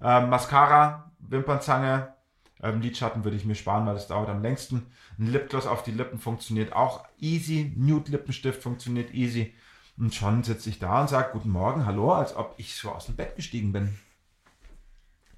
Ähm, 0.00 0.28
Mascara, 0.28 1.10
Wimpernzange, 1.18 2.14
ähm, 2.62 2.80
Lidschatten 2.80 3.24
würde 3.24 3.36
ich 3.36 3.44
mir 3.44 3.54
sparen, 3.54 3.86
weil 3.86 3.94
das 3.94 4.08
dauert 4.08 4.28
am 4.28 4.42
längsten. 4.42 4.86
Ein 5.18 5.32
Lipgloss 5.32 5.66
auf 5.66 5.82
die 5.82 5.90
Lippen 5.90 6.18
funktioniert 6.18 6.72
auch 6.72 7.04
easy. 7.18 7.72
Nude 7.76 8.10
Lippenstift 8.10 8.62
funktioniert 8.62 9.12
easy. 9.12 9.54
Und 9.98 10.14
schon 10.14 10.42
sitze 10.42 10.70
ich 10.70 10.78
da 10.78 11.02
und 11.02 11.08
sage 11.08 11.30
Guten 11.32 11.50
Morgen, 11.50 11.86
hallo, 11.86 12.12
als 12.12 12.36
ob 12.36 12.54
ich 12.58 12.74
so 12.76 12.90
aus 12.90 13.06
dem 13.06 13.16
Bett 13.16 13.36
gestiegen 13.36 13.72
bin. 13.72 13.98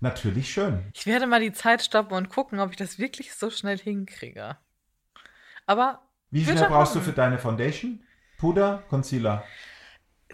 Natürlich 0.00 0.52
schön. 0.52 0.84
Ich 0.94 1.06
werde 1.06 1.26
mal 1.26 1.40
die 1.40 1.52
Zeit 1.52 1.82
stoppen 1.82 2.14
und 2.16 2.28
gucken, 2.28 2.60
ob 2.60 2.70
ich 2.70 2.76
das 2.76 2.98
wirklich 2.98 3.34
so 3.34 3.50
schnell 3.50 3.78
hinkriege. 3.78 4.56
Aber. 5.66 6.02
Wie 6.30 6.44
schnell 6.44 6.68
brauchst 6.68 6.94
du 6.94 7.00
für 7.00 7.12
deine 7.12 7.38
Foundation? 7.38 8.00
Puder, 8.38 8.84
Concealer? 8.88 9.44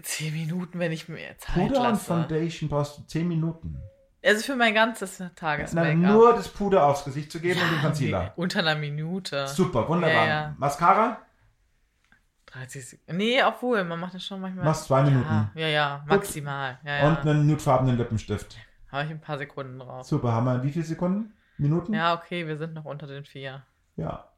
Zehn 0.03 0.33
Minuten, 0.33 0.77
wenn 0.77 0.91
ich 0.91 1.07
mir 1.07 1.37
Zeit 1.37 1.55
Puder 1.55 1.81
lasse. 1.81 1.89
und 1.89 1.99
Foundation 1.99 2.69
brauchst 2.69 2.99
du 2.99 3.03
zehn 3.03 3.27
Minuten. 3.27 3.81
Also 4.25 4.43
für 4.43 4.55
mein 4.55 4.73
ganzes 4.73 5.21
Tages-Make-up. 5.35 5.95
Nur 5.97 6.33
das 6.33 6.47
Puder 6.47 6.85
aufs 6.85 7.05
Gesicht 7.05 7.31
zu 7.31 7.39
geben 7.39 7.59
ja, 7.59 7.65
und 7.65 7.71
den 7.73 7.81
Concealer. 7.81 8.33
Unter 8.35 8.59
einer 8.59 8.75
Minute. 8.75 9.47
Super, 9.47 9.87
wunderbar. 9.87 10.15
Ja, 10.15 10.27
ja. 10.27 10.55
Mascara? 10.57 11.19
30 12.47 12.89
Sekunden. 12.89 13.17
Nee, 13.17 13.43
obwohl, 13.43 13.83
man 13.83 13.99
macht 13.99 14.15
das 14.15 14.25
schon 14.25 14.41
manchmal. 14.41 14.65
Machst 14.65 14.85
zwei 14.85 15.03
Minuten. 15.03 15.51
Ja, 15.55 15.67
ja, 15.67 16.03
maximal. 16.07 16.79
Und 17.03 17.19
einen 17.19 17.47
nudefarbenen 17.47 17.97
Lippenstift. 17.97 18.57
Habe 18.91 19.05
ich 19.05 19.11
ein 19.11 19.21
paar 19.21 19.37
Sekunden 19.37 19.79
drauf. 19.79 20.07
Super, 20.07 20.31
haben 20.31 20.45
wir 20.45 20.63
wie 20.63 20.71
viele 20.71 20.85
Sekunden? 20.85 21.33
Minuten? 21.57 21.93
Ja, 21.93 22.13
okay, 22.15 22.47
wir 22.47 22.57
sind 22.57 22.73
noch 22.73 22.85
unter 22.85 23.07
den 23.07 23.25
vier. 23.25 23.63
Ja. 23.95 24.29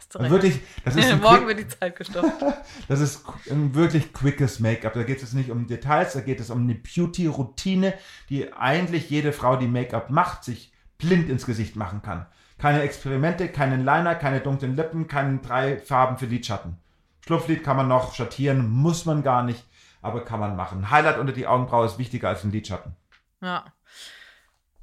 Hast 0.00 0.14
du 0.14 0.18
recht. 0.18 0.30
Wirklich, 0.30 0.60
das 0.82 0.96
ist 0.96 1.14
Morgen 1.22 1.46
wird 1.46 1.58
die 1.58 1.68
Zeit 1.68 1.94
gestoppt. 1.94 2.42
das 2.88 3.00
ist 3.00 3.22
ein 3.50 3.74
wirklich 3.74 4.14
quickes 4.14 4.58
Make-up. 4.58 4.94
Da 4.94 5.02
geht 5.02 5.22
es 5.22 5.34
nicht 5.34 5.50
um 5.50 5.66
Details, 5.66 6.14
da 6.14 6.20
geht 6.20 6.40
es 6.40 6.48
um 6.48 6.62
eine 6.62 6.74
Beauty-Routine, 6.74 7.92
die 8.30 8.50
eigentlich 8.54 9.10
jede 9.10 9.32
Frau, 9.32 9.56
die 9.56 9.68
Make-up 9.68 10.08
macht, 10.08 10.44
sich 10.44 10.72
blind 10.96 11.28
ins 11.28 11.44
Gesicht 11.44 11.76
machen 11.76 12.00
kann. 12.00 12.24
Keine 12.56 12.80
Experimente, 12.80 13.48
keinen 13.48 13.84
Liner, 13.84 14.14
keine 14.14 14.40
dunklen 14.40 14.74
Lippen, 14.74 15.06
keine 15.06 15.38
drei 15.38 15.78
Farben 15.78 16.16
für 16.16 16.26
Lidschatten. 16.26 16.78
Schlupflid 17.26 17.62
kann 17.62 17.76
man 17.76 17.88
noch 17.88 18.14
schattieren, 18.14 18.70
muss 18.70 19.04
man 19.04 19.22
gar 19.22 19.42
nicht, 19.42 19.66
aber 20.00 20.24
kann 20.24 20.40
man 20.40 20.56
machen. 20.56 20.90
Highlight 20.90 21.18
unter 21.18 21.34
die 21.34 21.46
Augenbraue 21.46 21.84
ist 21.84 21.98
wichtiger 21.98 22.30
als 22.30 22.42
ein 22.42 22.52
Lidschatten. 22.52 22.96
Ja. 23.42 23.64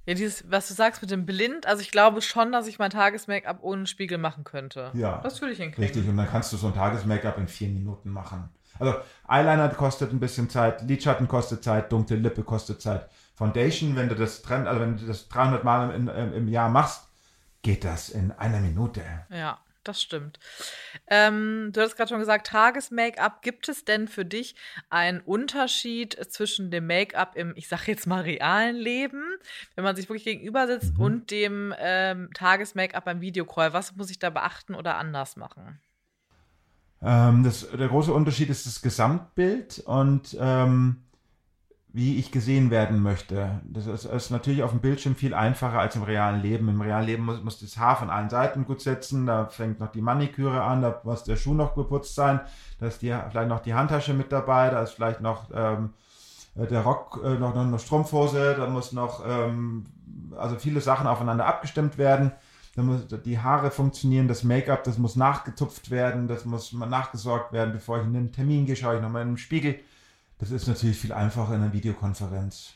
Ja, 0.08 0.14
dieses, 0.14 0.50
was 0.50 0.70
du 0.70 0.74
sagst 0.74 1.02
mit 1.02 1.12
dem 1.12 1.26
Blind, 1.26 1.66
also 1.66 1.82
ich 1.82 1.92
glaube 1.92 2.22
schon, 2.22 2.54
dass 2.54 2.66
ich 2.66 2.80
mein 2.80 2.92
Tages-Make-up 2.92 3.58
ohne 3.62 3.86
Spiegel 3.88 4.18
machen 4.18 4.46
könnte. 4.46 4.90
Ja. 4.94 5.20
Das 5.22 5.42
würde 5.42 5.52
ich 5.52 5.60
hinkriegen. 5.60 5.84
Richtig, 5.84 6.08
und 6.08 6.16
dann 6.16 6.30
kannst 6.30 6.54
du 6.54 6.58
so 6.58 6.68
ein 6.68 6.74
Tages-Make-up 6.74 7.38
in 7.38 7.50
vier 7.50 7.68
Minuten 7.68 8.10
machen. 8.10 8.50
Also 8.80 8.96
Eyeliner 9.28 9.68
kostet 9.70 10.14
ein 10.14 10.22
bisschen 10.22 10.50
Zeit, 10.50 10.82
Lidschatten 10.84 11.28
kostet 11.28 11.62
Zeit, 11.62 11.92
dunkle 11.92 12.16
Lippe 12.16 12.44
kostet 12.44 12.82
Zeit. 12.82 13.10
Foundation, 13.36 13.98
wenn 13.98 14.08
du 14.08 14.16
das, 14.16 14.44
also 14.50 14.80
wenn 14.80 14.96
du 14.96 15.06
das 15.06 15.28
300 15.28 15.66
Mal 15.66 15.94
im, 15.94 16.08
im, 16.08 16.34
im 16.34 16.48
Jahr 16.48 16.70
machst, 16.70 17.10
geht 17.62 17.84
das 17.84 18.08
in 18.08 18.32
einer 18.32 18.62
Minute. 18.62 19.02
Ja, 19.30 19.60
das 19.88 20.02
stimmt. 20.02 20.40
Ähm, 21.08 21.72
du 21.74 21.82
hast 21.82 21.96
gerade 21.96 22.10
schon 22.10 22.20
gesagt, 22.20 22.48
Tages-Make-up. 22.48 23.42
Gibt 23.42 23.70
es 23.70 23.86
denn 23.86 24.08
für 24.08 24.26
dich 24.26 24.56
einen 24.90 25.22
Unterschied 25.22 26.18
zwischen 26.32 26.72
dem 26.72 26.88
Make-up 26.88 27.36
im, 27.36 27.54
ich 27.56 27.68
sag 27.68 27.88
jetzt 27.88 28.08
mal, 28.08 28.22
realen 28.22 28.76
Leben, 28.76 29.24
wenn 29.76 29.84
man 29.84 29.96
sich 29.96 30.10
wirklich 30.10 30.26
gegenüber 30.26 30.68
sitzt, 30.68 30.98
Mhm. 30.98 31.04
und 31.04 31.32
dem 31.32 31.74
ähm, 31.80 32.30
Tages-Make-up 32.34 33.06
beim 33.06 33.22
Videocall? 33.22 33.74
Was 33.74 33.96
muss 33.96 34.10
ich 34.10 34.20
da 34.20 34.30
beachten 34.30 34.76
oder 34.76 34.98
anders 34.98 35.36
machen? 35.36 35.80
Ähm, 37.02 37.44
das, 37.44 37.70
der 37.72 37.88
große 37.88 38.12
Unterschied 38.12 38.50
ist 38.50 38.66
das 38.66 38.82
Gesamtbild 38.82 39.84
und 39.86 40.36
ähm, 40.40 41.04
wie 41.98 42.20
ich 42.20 42.32
gesehen 42.32 42.70
werden 42.70 43.02
möchte. 43.02 43.60
Das 43.64 43.88
ist, 43.88 44.06
ist 44.06 44.30
natürlich 44.30 44.62
auf 44.62 44.70
dem 44.70 44.82
Bildschirm 44.82 45.16
viel 45.16 45.34
einfacher 45.34 45.80
als 45.80 45.96
im 45.96 46.04
realen 46.04 46.44
Leben. 46.44 46.70
Im 46.70 46.80
realen 46.80 47.08
Leben 47.08 47.26
muss, 47.26 47.42
muss 47.42 47.60
das 47.60 47.80
Haar 47.80 47.96
von 47.96 48.12
allen 48.12 48.30
Seiten 48.30 48.66
gut 48.66 48.82
setzen, 48.82 49.26
da 49.26 49.48
fängt 49.48 49.80
noch 49.80 49.92
die 49.92 50.04
Maniküre 50.04 50.62
an, 50.62 50.84
da 50.84 51.02
muss 51.04 51.24
der 51.24 51.38
Schuh 51.38 51.56
noch 51.56 51.74
geputzt 51.74 52.14
sein, 52.14 52.40
da 52.80 52.86
ist 52.86 53.02
die, 53.02 53.16
vielleicht 53.32 53.50
noch 53.50 53.62
die 53.62 53.74
Handtasche 53.74 54.14
mit 54.14 54.32
dabei, 54.32 54.70
da 54.70 54.84
ist 54.84 54.92
vielleicht 54.92 55.22
noch 55.22 55.50
ähm, 55.52 55.96
der 56.54 56.82
Rock, 56.82 57.20
äh, 57.24 57.34
noch, 57.40 57.56
noch 57.56 57.64
eine 57.66 57.80
Strumpfhose, 57.80 58.54
da 58.56 58.70
muss 58.70 58.92
noch, 58.92 59.24
ähm, 59.28 59.88
also 60.38 60.56
viele 60.58 60.82
Sachen 60.82 61.08
aufeinander 61.08 61.48
abgestimmt 61.48 61.98
werden. 61.98 62.32
Da 62.76 62.84
muss 62.84 63.08
die 63.08 63.40
Haare 63.40 63.72
funktionieren, 63.72 64.28
das 64.28 64.44
Make-up, 64.44 64.84
das 64.84 65.00
muss 65.00 65.16
nachgetupft 65.16 65.90
werden, 65.90 66.28
das 66.28 66.46
muss 66.46 66.74
nachgesorgt 66.74 67.54
werden, 67.54 67.74
bevor 67.74 67.98
ich 67.98 68.06
in 68.06 68.14
den 68.14 68.32
Termin 68.32 68.68
gehe, 68.68 68.76
schaue 68.76 68.98
ich 68.98 69.02
nochmal 69.02 69.24
in 69.24 69.30
den 69.30 69.38
Spiegel. 69.38 69.80
Das 70.38 70.52
ist 70.52 70.68
natürlich 70.68 70.98
viel 70.98 71.14
einfacher 71.14 71.56
in 71.56 71.62
einer 71.62 71.74
Videokonferenz. 71.74 72.74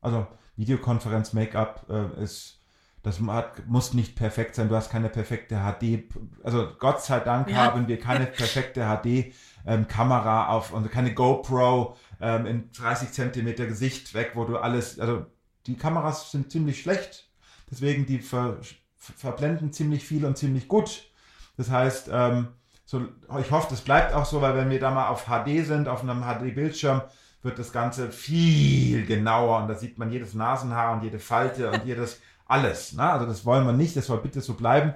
Also 0.00 0.26
Videokonferenz 0.56 1.32
Make-up 1.32 1.86
äh, 1.88 2.22
ist, 2.22 2.60
das 3.02 3.20
hat, 3.20 3.66
muss 3.66 3.94
nicht 3.94 4.14
perfekt 4.14 4.54
sein. 4.54 4.68
Du 4.68 4.76
hast 4.76 4.90
keine 4.90 5.08
perfekte 5.08 5.56
HD, 5.56 6.04
also 6.44 6.68
Gott 6.78 7.02
sei 7.02 7.20
Dank 7.20 7.48
Ja. 7.50 7.56
haben 7.56 7.88
wir 7.88 7.98
keine 7.98 8.26
perfekte 8.26 8.82
HD-Kamera 8.84 10.48
auf 10.48 10.72
und 10.72 10.90
keine 10.90 11.12
GoPro 11.14 11.96
ähm, 12.20 12.46
in 12.46 12.70
30 12.72 13.10
Zentimeter 13.10 13.66
Gesicht 13.66 14.14
weg, 14.14 14.32
wo 14.34 14.44
du 14.44 14.58
alles, 14.58 15.00
also 15.00 15.26
die 15.66 15.76
Kameras 15.76 16.30
sind 16.30 16.52
ziemlich 16.52 16.80
schlecht, 16.82 17.28
deswegen 17.70 18.06
die 18.06 18.20
ver, 18.20 18.58
verblenden 18.96 19.72
ziemlich 19.72 20.04
viel 20.04 20.24
und 20.24 20.38
ziemlich 20.38 20.68
gut. 20.68 21.10
Das 21.56 21.70
heißt, 21.70 22.08
ähm, 22.12 22.48
so, 22.84 23.06
ich 23.40 23.50
hoffe, 23.50 23.68
das 23.70 23.80
bleibt 23.80 24.14
auch 24.14 24.24
so, 24.24 24.40
weil 24.40 24.56
wenn 24.56 24.70
wir 24.70 24.80
da 24.80 24.90
mal 24.90 25.08
auf 25.08 25.26
HD 25.26 25.64
sind, 25.64 25.88
auf 25.88 26.02
einem 26.02 26.22
HD-Bildschirm, 26.22 27.02
wird 27.42 27.58
das 27.58 27.72
Ganze 27.72 28.10
viel 28.10 29.04
genauer 29.04 29.58
und 29.62 29.68
da 29.68 29.74
sieht 29.74 29.98
man 29.98 30.12
jedes 30.12 30.34
Nasenhaar 30.34 30.92
und 30.92 31.02
jede 31.02 31.18
Falte 31.18 31.70
und 31.70 31.84
jedes 31.84 32.20
alles. 32.46 32.92
Ne? 32.92 33.02
Also 33.02 33.26
das 33.26 33.44
wollen 33.44 33.66
wir 33.66 33.72
nicht, 33.72 33.96
das 33.96 34.06
soll 34.06 34.18
bitte 34.18 34.40
so 34.40 34.54
bleiben, 34.54 34.94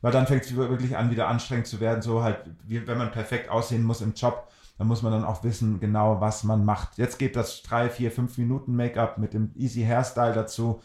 weil 0.00 0.12
dann 0.12 0.26
fängt 0.26 0.44
es 0.44 0.54
wirklich 0.54 0.96
an, 0.96 1.10
wieder 1.10 1.28
anstrengend 1.28 1.66
zu 1.66 1.80
werden, 1.80 2.02
so 2.02 2.22
halt, 2.22 2.38
wie, 2.66 2.86
wenn 2.86 2.98
man 2.98 3.10
perfekt 3.10 3.50
aussehen 3.50 3.82
muss 3.82 4.02
im 4.02 4.14
Job, 4.14 4.48
dann 4.78 4.86
muss 4.86 5.02
man 5.02 5.12
dann 5.12 5.24
auch 5.24 5.44
wissen, 5.44 5.80
genau, 5.80 6.20
was 6.20 6.44
man 6.44 6.64
macht. 6.64 6.96
Jetzt 6.96 7.18
geht 7.18 7.36
das 7.36 7.62
3, 7.62 7.90
4, 7.90 8.12
5 8.12 8.38
Minuten 8.38 8.76
Make-up 8.76 9.18
mit 9.18 9.34
dem 9.34 9.50
Easy 9.54 9.82
Hairstyle 9.82 10.32
dazu, 10.32 10.80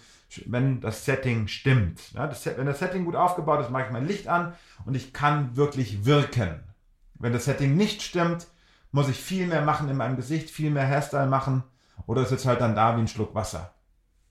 wenn 0.45 0.81
das 0.81 1.05
Setting 1.05 1.47
stimmt. 1.47 2.11
Ja, 2.13 2.27
das, 2.27 2.45
wenn 2.45 2.65
das 2.65 2.79
Setting 2.79 3.05
gut 3.05 3.15
aufgebaut 3.15 3.61
ist, 3.61 3.69
mache 3.69 3.85
ich 3.85 3.91
mein 3.91 4.07
Licht 4.07 4.27
an 4.27 4.53
und 4.85 4.95
ich 4.95 5.13
kann 5.13 5.55
wirklich 5.55 6.05
wirken. 6.05 6.61
Wenn 7.15 7.33
das 7.33 7.45
Setting 7.45 7.75
nicht 7.75 8.01
stimmt, 8.01 8.47
muss 8.91 9.09
ich 9.09 9.17
viel 9.17 9.47
mehr 9.47 9.61
machen 9.61 9.89
in 9.89 9.97
meinem 9.97 10.15
Gesicht, 10.15 10.49
viel 10.49 10.71
mehr 10.71 10.87
Hairstyle 10.87 11.27
machen 11.27 11.63
oder 12.07 12.21
es 12.21 12.29
sitzt 12.29 12.45
halt 12.45 12.61
dann 12.61 12.75
da 12.75 12.95
wie 12.95 13.01
ein 13.01 13.07
Schluck 13.07 13.35
Wasser. 13.35 13.73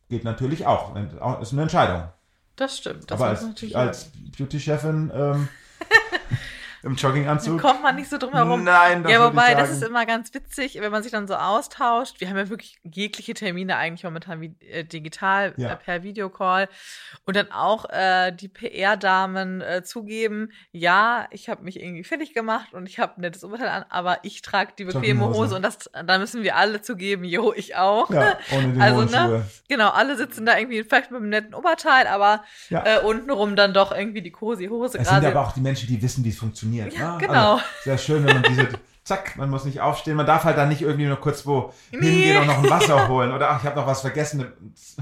Geht 0.09 0.25
natürlich 0.25 0.67
auch. 0.67 0.95
Ist 1.41 1.53
eine 1.53 1.63
Entscheidung. 1.63 2.09
Das 2.57 2.79
stimmt. 2.79 3.11
Das 3.11 3.21
Aber 3.21 3.31
als, 3.31 3.75
als 3.75 4.11
Beauty-Chefin 4.37 5.11
ähm, 5.15 5.49
im 6.85 6.97
Da 6.97 7.03
Jogginganzug. 7.09 7.61
kommt 7.61 7.83
man 7.83 7.97
nicht 7.97 8.09
so 8.11 8.19
drum 8.19 8.33
herum. 8.35 8.63
Nein, 8.65 9.03
das 9.03 9.11
ja, 9.13 9.25
wobei, 9.25 9.55
das 9.55 9.71
ist 9.71 9.83
immer 9.83 10.07
ganz 10.07 10.33
witzig, 10.35 10.77
wenn 10.81 10.93
man 10.93 11.03
sich 11.03 11.11
dann 11.13 11.27
so 11.27 11.35
austauscht. 11.35 12.21
Wir 12.21 12.29
haben 12.29 12.37
ja 12.37 12.49
wirklich 12.49 12.77
jegliche 12.85 13.35
Termine 13.35 13.77
eigentlich 13.77 14.05
momentan 14.05 14.41
wie, 14.41 14.55
äh, 14.71 14.85
digital 14.85 15.55
Ja. 15.57 15.73
äh, 15.73 15.77
per 15.77 16.03
Videocall. 16.03 16.69
Und 17.25 17.37
dann 17.37 17.51
auch 17.51 17.87
äh, 17.91 18.33
die 18.33 18.49
PR-Damen 18.49 19.61
äh, 19.61 19.83
zugeben, 19.83 20.51
ja, 20.73 21.27
ich 21.31 21.49
habe 21.49 21.63
mich 21.65 21.81
irgendwie 21.81 22.05
fertig 22.05 22.35
gemacht 22.35 22.73
und 22.75 22.89
ich 22.89 22.99
habe 22.99 23.15
ein 23.17 23.23
nettes 23.23 23.45
Oberteil 23.45 23.69
an, 23.69 23.85
aber 23.89 24.19
ich 24.23 24.43
trage 24.43 24.73
die 24.79 24.85
bequeme. 24.85 25.25
Hose 25.27 25.57
und 25.57 25.63
das, 25.63 25.91
da 26.07 26.19
müssen 26.19 26.43
wir 26.43 26.57
alle 26.57 26.83
zugeben, 26.83 27.25
jo, 27.25 27.53
ich 27.55 27.77
auch. 27.77 28.11
Ja, 28.11 28.37
ohne 28.55 28.73
die 28.75 28.81
Also, 28.81 29.05
ne? 29.05 29.47
Genau, 29.69 29.89
alle 29.91 30.17
sitzen 30.17 30.45
da 30.47 30.59
irgendwie 30.59 30.85
vielleicht 30.85 31.11
mit 31.11 31.21
einem 31.21 31.31
netten 31.31 31.55
Oberteil, 31.55 32.07
aber 32.07 32.45
Ja. 32.69 32.85
äh, 32.85 33.01
untenrum 33.01 33.57
dann 33.57 33.73
doch 33.73 33.91
irgendwie 33.93 34.21
die 34.23 34.31
cozy 34.31 34.67
Hose 34.67 34.99
Es 34.99 35.09
sind 35.09 35.25
aber 35.25 35.41
auch 35.41 35.53
die 35.53 35.61
Menschen, 35.61 35.89
die 35.89 36.01
wissen, 36.03 36.25
wie 36.25 36.29
es 36.29 36.39
funktioniert. 36.39 36.74
Ja, 36.77 36.85
ne? 37.13 37.19
genau. 37.19 37.53
Also, 37.55 37.65
sehr 37.85 37.99
schön, 37.99 38.25
wenn 38.27 38.35
man 38.35 38.43
diese, 38.45 38.69
zack, 39.05 39.37
man 39.37 39.51
muss 39.51 39.65
nicht 39.65 39.81
aufstehen. 39.81 40.17
Man 40.17 40.27
darf 40.27 40.45
halt 40.45 40.57
dann 40.57 40.69
nicht 40.69 40.83
irgendwie 40.83 41.07
noch 41.07 41.21
kurz 41.21 41.45
wo 41.47 41.73
Nee. 41.93 42.07
hingehen 42.09 42.41
und 42.41 42.47
noch 42.47 42.59
ein 42.63 42.71
Wasser 42.71 43.09
holen. 43.09 43.33
Oder 43.33 43.51
ach, 43.51 43.61
ich 43.61 43.67
habe 43.67 43.77
noch 43.77 43.87
was 43.87 44.01
vergessen. 44.01 44.47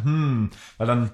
Hm, 0.03 0.51
weil 0.79 0.87
dann 0.87 1.11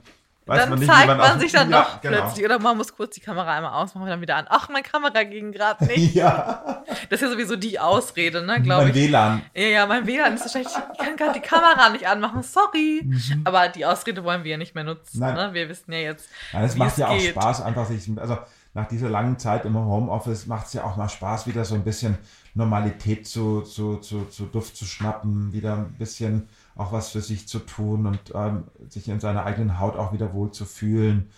weiß 0.47 0.61
dann 0.61 0.71
man 0.71 0.79
nicht, 0.79 0.91
zeigt 0.91 1.07
man, 1.07 1.19
man 1.19 1.39
sich 1.41 1.53
dann 1.53 1.71
ja, 1.71 1.83
doch 1.83 2.01
genau. 2.01 2.23
plötzlich. 2.23 2.45
Oder 2.47 2.59
man 2.59 2.77
muss 2.79 2.95
kurz 2.97 3.15
die 3.15 3.21
Kamera 3.21 3.55
einmal 3.55 3.73
ausmachen 3.75 4.05
und 4.05 4.09
dann 4.09 4.21
wieder 4.23 4.37
an. 4.37 4.47
Ach, 4.49 4.71
meine 4.71 4.83
Kamera 4.83 5.23
ging 5.25 5.53
gerade 5.53 5.85
nicht. 5.87 6.15
Ja, 6.15 6.83
Das 7.11 7.21
ist 7.21 7.21
ja 7.21 7.29
sowieso 7.31 7.57
die 7.57 7.79
Ausrede, 7.79 8.41
ne, 8.41 8.47
mein 8.55 8.63
glaube 8.63 8.89
ich. 8.89 8.95
WLAN. 8.95 9.43
Ja, 9.55 9.63
ja, 9.67 9.87
mein 9.87 10.07
WLAN 10.07 10.35
ist 10.37 10.51
schlecht. 10.51 10.71
Ich 10.95 10.99
kann 11.05 11.17
gerade 11.19 11.35
die 11.35 11.47
Kamera 11.47 11.91
nicht 11.91 12.07
anmachen. 12.09 12.43
Sorry. 12.43 13.07
Aber 13.45 13.69
die 13.69 13.85
Ausrede 13.85 14.25
wollen 14.25 14.45
wir 14.45 14.53
ja 14.53 14.57
nicht 14.57 14.75
mehr 14.75 14.85
nutzen. 14.85 15.19
Mhm. 15.19 15.21
Nein. 15.27 15.35
Ne? 15.35 15.51
Wir 15.53 15.69
wissen 15.69 15.93
ja 15.93 15.99
jetzt. 15.99 16.31
Es 16.55 16.75
wie 16.75 16.79
macht 16.79 16.93
es 16.93 16.97
ja 16.97 17.09
auch 17.09 17.19
geht. 17.19 17.33
Spaß, 17.33 17.61
einfach 17.61 17.85
sich, 17.85 18.09
also 18.19 18.39
nach 18.79 18.87
dieser 18.87 19.11
langen 19.11 19.41
Zeit 19.41 19.65
im 19.65 19.77
Homeoffice 19.77 20.47
macht 20.47 20.69
es 20.69 20.73
ja 20.73 20.85
auch 20.85 20.97
mal 20.97 21.09
Spaß, 21.09 21.49
wieder 21.49 21.65
so 21.65 21.75
ein 21.75 21.83
bisschen 21.83 22.17
Normalität 22.55 23.27
zu, 23.27 23.63
zu, 23.63 23.97
zu, 23.97 24.27
zu 24.27 24.45
Duft 24.45 24.77
zu 24.77 24.85
schnappen, 24.85 25.53
wieder 25.53 25.79
ein 25.79 25.95
bisschen 25.99 26.49
auch 26.77 26.93
was 26.93 27.11
für 27.11 27.21
sich 27.21 27.49
zu 27.49 27.59
tun 27.59 28.07
und 28.07 28.21
ähm, 28.37 28.65
sich 28.89 29.09
in 29.09 29.19
seiner 29.19 29.45
eigenen 29.45 29.81
Haut 29.81 29.97
auch 29.97 30.13
wieder 30.13 30.33
wohl 30.33 30.53
zu 30.53 30.65
fühlen. 30.65 31.29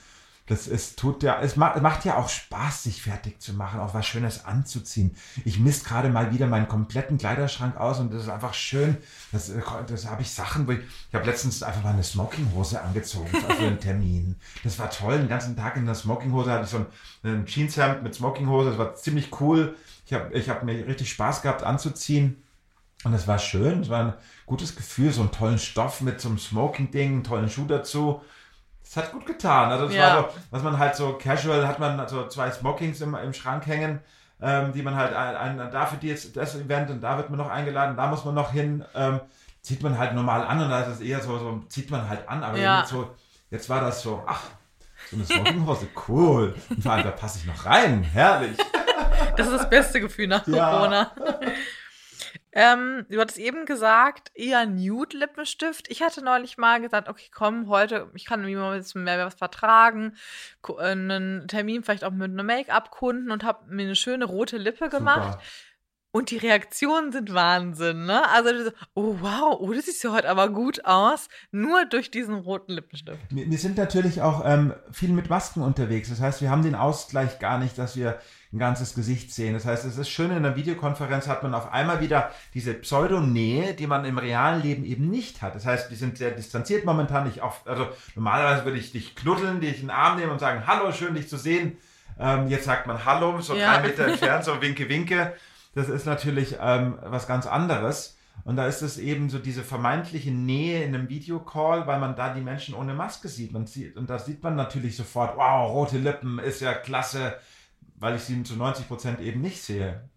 Das 0.51 0.67
ist, 0.67 0.99
tut 0.99 1.23
ja, 1.23 1.41
es 1.41 1.55
macht, 1.55 2.05
ja 2.05 2.17
auch 2.17 2.29
Spaß, 2.29 2.83
sich 2.83 3.01
fertig 3.03 3.41
zu 3.41 3.55
machen, 3.55 3.79
auch 3.79 3.95
was 3.95 4.05
Schönes 4.05 4.45
anzuziehen. 4.45 5.15
Ich 5.45 5.61
misst 5.61 5.87
gerade 5.87 6.09
mal 6.09 6.35
wieder 6.35 6.49
meinen 6.49 6.67
kompletten 6.67 7.19
Kleiderschrank 7.19 7.77
aus 7.77 8.01
und 8.01 8.13
das 8.13 8.25
ist 8.25 8.29
einfach 8.29 8.53
schön. 8.53 8.97
Das, 9.31 9.53
das 9.87 10.11
habe 10.11 10.23
ich 10.23 10.31
Sachen, 10.33 10.67
wo 10.67 10.73
ich, 10.73 10.81
ich 10.81 11.15
habe 11.15 11.25
letztens 11.25 11.63
einfach 11.63 11.85
mal 11.85 11.93
eine 11.93 12.03
Smokinghose 12.03 12.83
angezogen 12.83 13.29
für 13.29 13.65
einen 13.65 13.79
Termin. 13.79 14.35
Das 14.65 14.77
war 14.81 14.91
toll, 14.91 15.19
den 15.19 15.29
ganzen 15.29 15.55
Tag 15.55 15.77
in 15.77 15.87
der 15.87 15.95
Smokinghose 15.95 16.51
hatte 16.51 16.65
ich 16.65 16.71
so 16.71 16.79
ein, 16.79 16.87
ein 17.23 17.47
Jeanshemd 17.47 18.03
mit 18.03 18.17
Smokinghose, 18.17 18.71
das 18.71 18.79
war 18.79 18.97
ziemlich 18.97 19.41
cool. 19.41 19.77
Ich 20.05 20.15
habe 20.15 20.35
ich 20.37 20.49
hab 20.49 20.65
mir 20.65 20.85
richtig 20.85 21.11
Spaß 21.11 21.43
gehabt 21.43 21.63
anzuziehen. 21.63 22.43
Und 23.05 23.15
es 23.15 23.29
war 23.29 23.39
schön, 23.39 23.83
es 23.83 23.89
war 23.89 24.05
ein 24.05 24.15
gutes 24.47 24.75
Gefühl, 24.75 25.13
so 25.13 25.21
einen 25.21 25.31
tollen 25.31 25.59
Stoff 25.61 26.01
mit 26.01 26.21
so 26.21 26.29
einem 26.29 26.39
Smoking-Ding, 26.39 27.13
einen 27.13 27.25
tollen 27.25 27.49
Schuh 27.49 27.67
dazu. 27.67 28.21
Das 28.93 29.05
hat 29.05 29.13
gut 29.13 29.25
getan. 29.25 29.71
Also 29.71 29.87
das 29.87 29.95
Ja. 29.95 30.03
war 30.17 30.23
so, 30.23 30.29
was 30.51 30.63
man 30.63 30.79
halt 30.79 30.97
so 30.97 31.13
casual, 31.13 31.67
hat 31.69 31.79
man 31.79 32.09
so 32.09 32.27
zwei 32.27 32.51
Smokings 32.51 33.01
im, 33.01 33.15
im 33.15 33.33
Schrank 33.33 33.67
hängen, 33.67 34.01
ähm, 34.43 34.73
die 34.73 34.83
man 34.83 34.97
halt 34.97 35.15
ein, 35.15 35.61
ein, 35.61 35.71
da 35.71 35.87
für 35.87 35.97
die 35.97 36.09
jetzt 36.09 36.37
das 36.37 36.57
Event 36.57 36.91
und 36.91 37.01
da 37.01 37.17
wird 37.17 37.31
man 37.31 37.39
noch 37.39 37.51
eingeladen, 37.51 37.97
da 37.97 38.09
muss 38.09 38.25
man 38.25 38.35
noch 38.35 38.51
hin, 38.53 38.85
ähm, 38.97 39.21
zieht 39.63 39.83
man 39.83 39.97
halt 39.97 40.15
normal 40.15 40.43
an 40.45 40.61
und 40.63 40.71
da 40.71 40.81
ist 40.81 40.89
es 40.89 41.01
eher 41.01 41.21
so, 41.21 41.39
so 41.39 41.63
zieht 41.69 41.91
man 41.91 42.09
halt 42.09 42.29
an, 42.29 42.43
aber 42.43 42.59
Ja. 42.59 42.81
jetzt 42.81 42.91
so, 42.91 43.11
jetzt 43.51 43.69
war 43.69 43.81
das 43.81 44.03
so, 44.03 44.25
ach, 44.27 44.41
so 45.11 45.17
eine 45.17 45.25
Smokinghose, 45.25 45.89
cool. 46.09 46.55
Und 46.71 46.83
vor 46.83 46.93
allem, 46.93 47.05
da 47.05 47.11
passe 47.13 47.39
ich 47.39 47.47
noch 47.47 47.65
rein, 47.67 48.03
herrlich. 48.03 48.57
Das 49.37 49.47
ist 49.49 49.57
das 49.59 49.71
beste 49.71 50.01
Gefühl 50.01 50.27
nach 50.27 50.47
Ja. 50.49 50.71
Corona. 50.71 51.11
Ähm, 52.53 53.07
du 53.09 53.21
hattest 53.21 53.39
eben 53.39 53.65
gesagt, 53.65 54.33
eher 54.35 54.67
Nude-Lippenstift. 54.67 55.89
Ich 55.89 56.03
hatte 56.03 56.25
neulich 56.25 56.59
mal 56.59 56.81
gesagt, 56.81 57.09
okay, 57.09 57.31
komm, 57.33 57.69
heute, 57.69 58.11
ich 58.15 58.25
kann 58.25 58.45
mir 58.45 58.59
mal 58.59 58.73
ein 58.73 58.79
bisschen 58.81 59.05
mehr 59.05 59.25
was 59.25 59.35
vertragen. 59.35 60.17
Äh, 60.67 60.83
Einen 60.83 61.47
Termin 61.47 61.83
vielleicht 61.85 62.05
auch 62.05 62.11
mit 62.11 62.31
einem 62.31 62.47
Make-up-Kunden 62.47 63.31
und 63.31 63.45
habe 63.45 63.73
mir 63.73 63.85
eine 63.85 63.97
schöne 63.97 64.25
rote 64.25 64.57
Lippe 64.57 64.89
gemacht. 64.89 65.35
Super. 65.35 65.43
Und 66.13 66.31
die 66.31 66.39
Reaktionen 66.39 67.13
sind 67.13 67.33
Wahnsinn, 67.35 68.07
ne? 68.07 68.29
Also, 68.31 68.65
so, 68.65 68.71
oh 68.95 69.17
wow, 69.21 69.57
oh, 69.61 69.73
das 69.73 69.87
sieht 69.87 70.03
ja 70.03 70.11
heute 70.11 70.29
aber 70.29 70.49
gut 70.49 70.85
aus, 70.85 71.29
nur 71.53 71.85
durch 71.85 72.11
diesen 72.11 72.35
roten 72.35 72.73
Lippenstift. 72.73 73.19
Wir, 73.31 73.49
wir 73.49 73.59
sind 73.59 73.77
natürlich 73.77 74.21
auch 74.21 74.43
ähm, 74.45 74.75
viel 74.91 75.11
mit 75.11 75.31
Masken 75.31 75.63
unterwegs. 75.63 76.09
Das 76.09 76.21
heißt, 76.21 76.43
wir 76.43 76.51
haben 76.51 76.63
den 76.63 76.75
Ausgleich 76.75 77.39
gar 77.39 77.59
nicht, 77.59 77.79
dass 77.79 77.97
wir 77.97 78.19
ein 78.53 78.59
ganzes 78.59 78.95
Gesicht 78.97 79.33
sehen. 79.33 79.55
Das 79.55 79.65
heißt, 79.65 79.85
es 79.85 79.99
ist 79.99 80.09
schön, 80.09 80.33
in 80.33 80.39
einer 80.39 80.57
Videokonferenz 80.57 81.29
hat 81.29 81.45
man 81.45 81.55
auf 81.55 81.73
einmal 81.73 82.01
wieder 82.01 82.33
diese 82.55 82.75
Pseudonähe, 82.75 83.75
die 83.75 83.87
man 83.87 84.05
im 84.05 84.19
realen 84.19 84.63
Leben 84.63 84.85
eben 84.85 85.09
nicht 85.09 85.43
hat. 85.43 85.55
Das 85.55 85.65
heißt, 85.65 85.93
die 85.93 85.95
sind 85.95 86.19
sehr 86.19 86.33
distanziert 86.33 86.85
momentan. 86.85 87.29
Ich 87.29 87.43
auch, 87.43 87.65
also 87.67 87.87
normalerweise 88.17 88.65
würde 88.65 88.79
ich 88.79 88.91
dich 88.91 89.15
knuddeln, 89.15 89.61
dich 89.61 89.77
in 89.77 89.83
den 89.83 89.91
Arm 89.91 90.19
nehmen 90.19 90.33
und 90.33 90.41
sagen, 90.41 90.67
hallo, 90.67 90.91
schön 90.91 91.15
dich 91.15 91.29
zu 91.29 91.37
sehen. 91.37 91.77
Ähm, 92.19 92.49
jetzt 92.49 92.65
sagt 92.65 92.87
man 92.87 93.05
Hallo, 93.05 93.41
so 93.41 93.55
ja. 93.55 93.77
drei 93.77 93.89
Meter 93.89 94.07
entfernt, 94.09 94.45
so 94.45 94.61
winke, 94.61 94.89
winke. 94.89 95.33
Das 95.75 95.89
ist 95.89 96.07
natürlich 96.07 96.57
ähm, 96.61 96.99
was 97.03 97.27
ganz 97.27 97.47
anderes. 97.47 98.17
Und 98.45 98.57
da 98.57 98.67
ist 98.67 98.83
es 98.83 98.99
eben 98.99 99.29
so 99.29 99.39
diese 99.39 99.63
vermeintliche 99.63 100.31
Nähe 100.31 100.83
in 100.83 100.95
einem 100.95 101.09
Videocall, 101.09 101.87
weil 101.87 102.01
man 102.01 102.17
da 102.17 102.33
die 102.33 102.41
Menschen 102.41 102.75
ohne 102.75 102.95
Maske 102.95 103.29
sieht. 103.29 103.53
Man 103.53 103.67
sieht 103.67 103.97
und 103.97 104.09
da 104.09 104.19
sieht 104.19 104.43
man 104.43 104.57
natürlich 104.57 104.97
sofort, 104.97 105.37
wow, 105.37 105.71
rote 105.71 105.99
Lippen 105.99 106.39
ist 106.39 106.61
ja 106.61 106.73
klasse, 106.73 107.37
weil 107.97 108.17
ich 108.17 108.23
sie 108.23 108.43
zu 108.43 108.57
90 108.57 108.89
Prozent 108.89 109.21
eben 109.21 109.41
nicht 109.41 109.63
sehe. 109.63 110.09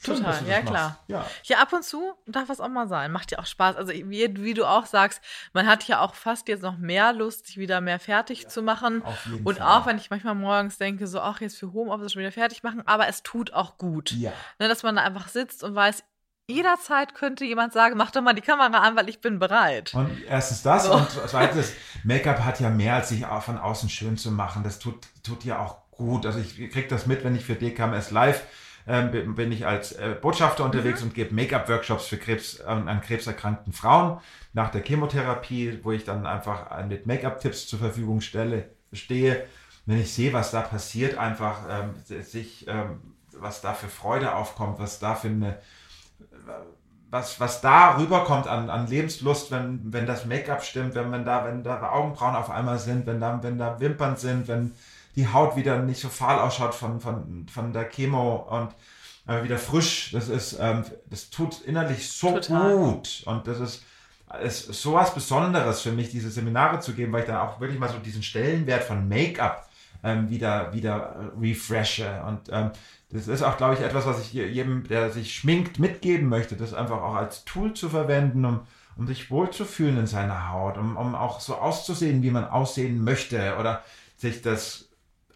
Schön, 0.00 0.16
Total, 0.16 0.46
ja 0.46 0.60
klar. 0.62 0.98
Ja. 1.08 1.26
ja, 1.44 1.58
ab 1.58 1.72
und 1.72 1.82
zu 1.82 2.14
darf 2.26 2.48
es 2.50 2.60
auch 2.60 2.68
mal 2.68 2.86
sein. 2.86 3.10
Macht 3.10 3.32
ja 3.32 3.40
auch 3.40 3.46
Spaß. 3.46 3.74
Also 3.76 3.92
wie, 3.92 4.36
wie, 4.36 4.54
du 4.54 4.64
auch 4.64 4.86
sagst, 4.86 5.20
man 5.52 5.66
hat 5.66 5.88
ja 5.88 6.00
auch 6.00 6.14
fast 6.14 6.46
jetzt 6.46 6.62
noch 6.62 6.78
mehr 6.78 7.12
Lust, 7.12 7.46
sich 7.48 7.56
wieder 7.56 7.80
mehr 7.80 7.98
fertig 7.98 8.44
ja, 8.44 8.48
zu 8.48 8.62
machen. 8.62 9.02
Und 9.44 9.58
Fall. 9.58 9.66
auch 9.66 9.86
wenn 9.86 9.96
ich 9.96 10.10
manchmal 10.10 10.36
morgens 10.36 10.78
denke, 10.78 11.08
so, 11.08 11.20
ach, 11.20 11.40
jetzt 11.40 11.58
für 11.58 11.72
Homeoffice 11.72 12.12
schon 12.12 12.20
wieder 12.20 12.32
fertig 12.32 12.62
machen, 12.62 12.86
aber 12.86 13.08
es 13.08 13.24
tut 13.24 13.52
auch 13.52 13.76
gut. 13.76 14.12
Ja. 14.12 14.32
Ne, 14.60 14.68
dass 14.68 14.84
man 14.84 14.94
da 14.94 15.02
einfach 15.02 15.28
sitzt 15.28 15.64
und 15.64 15.74
weiß, 15.74 16.04
jederzeit 16.48 17.14
könnte 17.14 17.44
jemand 17.44 17.72
sagen, 17.72 17.96
mach 17.96 18.12
doch 18.12 18.22
mal 18.22 18.34
die 18.34 18.40
Kamera 18.40 18.78
an, 18.78 18.96
weil 18.96 19.08
ich 19.08 19.20
bin 19.20 19.40
bereit. 19.40 19.94
Und 19.94 20.22
erstens 20.28 20.62
das 20.62 20.84
so. 20.84 20.92
und 20.94 21.08
zweitens, 21.26 21.72
Make-up 22.04 22.44
hat 22.44 22.60
ja 22.60 22.70
mehr 22.70 22.94
als 22.94 23.08
sich 23.08 23.26
von 23.26 23.58
außen 23.58 23.88
schön 23.88 24.16
zu 24.16 24.30
machen. 24.30 24.62
Das 24.62 24.78
tut, 24.78 25.08
tut 25.24 25.44
ja 25.44 25.58
auch 25.58 25.90
gut. 25.90 26.24
Also 26.24 26.38
ich 26.38 26.56
kriege 26.70 26.88
das 26.88 27.06
mit, 27.06 27.24
wenn 27.24 27.34
ich 27.34 27.44
für 27.44 27.54
DKMS 27.56 28.12
live 28.12 28.44
ähm, 28.88 29.34
bin 29.34 29.52
ich 29.52 29.66
als 29.66 29.92
äh, 29.92 30.16
Botschafter 30.20 30.64
unterwegs 30.64 31.00
mhm. 31.00 31.08
und 31.08 31.14
gebe 31.14 31.34
Make-up-Workshops 31.34 32.06
für 32.06 32.16
Krebs, 32.16 32.60
ähm, 32.66 32.88
an 32.88 33.00
krebserkrankten 33.00 33.72
Frauen 33.72 34.18
nach 34.54 34.70
der 34.70 34.82
Chemotherapie, 34.82 35.80
wo 35.82 35.92
ich 35.92 36.04
dann 36.04 36.26
einfach 36.26 36.70
äh, 36.76 36.86
mit 36.86 37.06
Make-up-Tipps 37.06 37.66
zur 37.66 37.78
Verfügung 37.78 38.20
stelle, 38.20 38.70
stehe. 38.92 39.44
Wenn 39.86 40.00
ich 40.00 40.12
sehe, 40.12 40.32
was 40.32 40.50
da 40.50 40.62
passiert, 40.62 41.18
einfach 41.18 41.58
ähm, 41.70 42.22
sich, 42.22 42.66
ähm, 42.68 43.00
was 43.32 43.60
da 43.60 43.74
für 43.74 43.88
Freude 43.88 44.34
aufkommt, 44.34 44.78
was 44.78 44.98
da 44.98 45.14
für 45.14 45.28
eine 45.28 45.58
was, 47.10 47.40
was 47.40 47.60
da 47.62 47.96
rüberkommt 47.96 48.46
an, 48.46 48.68
an 48.68 48.86
Lebenslust, 48.86 49.50
wenn, 49.50 49.80
wenn 49.92 50.06
das 50.06 50.26
Make-up 50.26 50.62
stimmt, 50.62 50.94
wenn, 50.94 51.10
wenn, 51.10 51.24
da, 51.24 51.44
wenn 51.44 51.62
da 51.62 51.90
Augenbrauen 51.90 52.36
auf 52.36 52.50
einmal 52.50 52.78
sind, 52.78 53.06
wenn 53.06 53.20
da, 53.20 53.38
wenn 53.42 53.56
da 53.56 53.80
Wimpern 53.80 54.16
sind, 54.16 54.46
wenn, 54.46 54.74
die 55.16 55.32
Haut 55.32 55.56
wieder 55.56 55.78
nicht 55.82 56.00
so 56.00 56.08
fahl 56.08 56.38
ausschaut 56.38 56.74
von, 56.74 57.00
von, 57.00 57.46
von 57.48 57.72
der 57.72 57.88
Chemo 57.88 58.36
und 58.50 58.72
äh, 59.26 59.44
wieder 59.44 59.58
frisch. 59.58 60.10
Das 60.12 60.28
ist, 60.28 60.56
ähm, 60.60 60.84
das 61.06 61.30
tut 61.30 61.60
innerlich 61.62 62.10
so 62.10 62.32
Total. 62.32 62.76
gut. 62.76 63.22
Und 63.26 63.46
das 63.46 63.60
ist, 63.60 63.82
ist 64.42 64.66
so 64.72 64.94
was 64.94 65.14
Besonderes 65.14 65.80
für 65.80 65.92
mich, 65.92 66.10
diese 66.10 66.30
Seminare 66.30 66.80
zu 66.80 66.94
geben, 66.94 67.12
weil 67.12 67.22
ich 67.22 67.28
da 67.28 67.42
auch 67.42 67.60
wirklich 67.60 67.78
mal 67.78 67.88
so 67.88 67.98
diesen 67.98 68.22
Stellenwert 68.22 68.84
von 68.84 69.08
Make-up 69.08 69.68
ähm, 70.02 70.30
wieder, 70.30 70.72
wieder 70.72 71.32
refreshe. 71.40 72.22
Und 72.26 72.48
ähm, 72.50 72.70
das 73.10 73.28
ist 73.28 73.42
auch, 73.42 73.56
glaube 73.56 73.74
ich, 73.74 73.80
etwas, 73.80 74.06
was 74.06 74.20
ich 74.20 74.32
jedem, 74.32 74.86
der 74.86 75.10
sich 75.10 75.34
schminkt, 75.34 75.78
mitgeben 75.78 76.28
möchte, 76.28 76.56
das 76.56 76.74
einfach 76.74 77.02
auch 77.02 77.14
als 77.14 77.44
Tool 77.44 77.72
zu 77.72 77.88
verwenden, 77.88 78.44
um, 78.44 78.60
um 78.96 79.06
sich 79.06 79.30
wohlzufühlen 79.30 79.98
in 79.98 80.06
seiner 80.06 80.50
Haut, 80.50 80.76
um, 80.76 80.96
um 80.96 81.14
auch 81.14 81.40
so 81.40 81.56
auszusehen, 81.56 82.22
wie 82.22 82.30
man 82.30 82.44
aussehen 82.44 83.02
möchte 83.02 83.56
oder 83.58 83.82
sich 84.16 84.42
das 84.42 84.87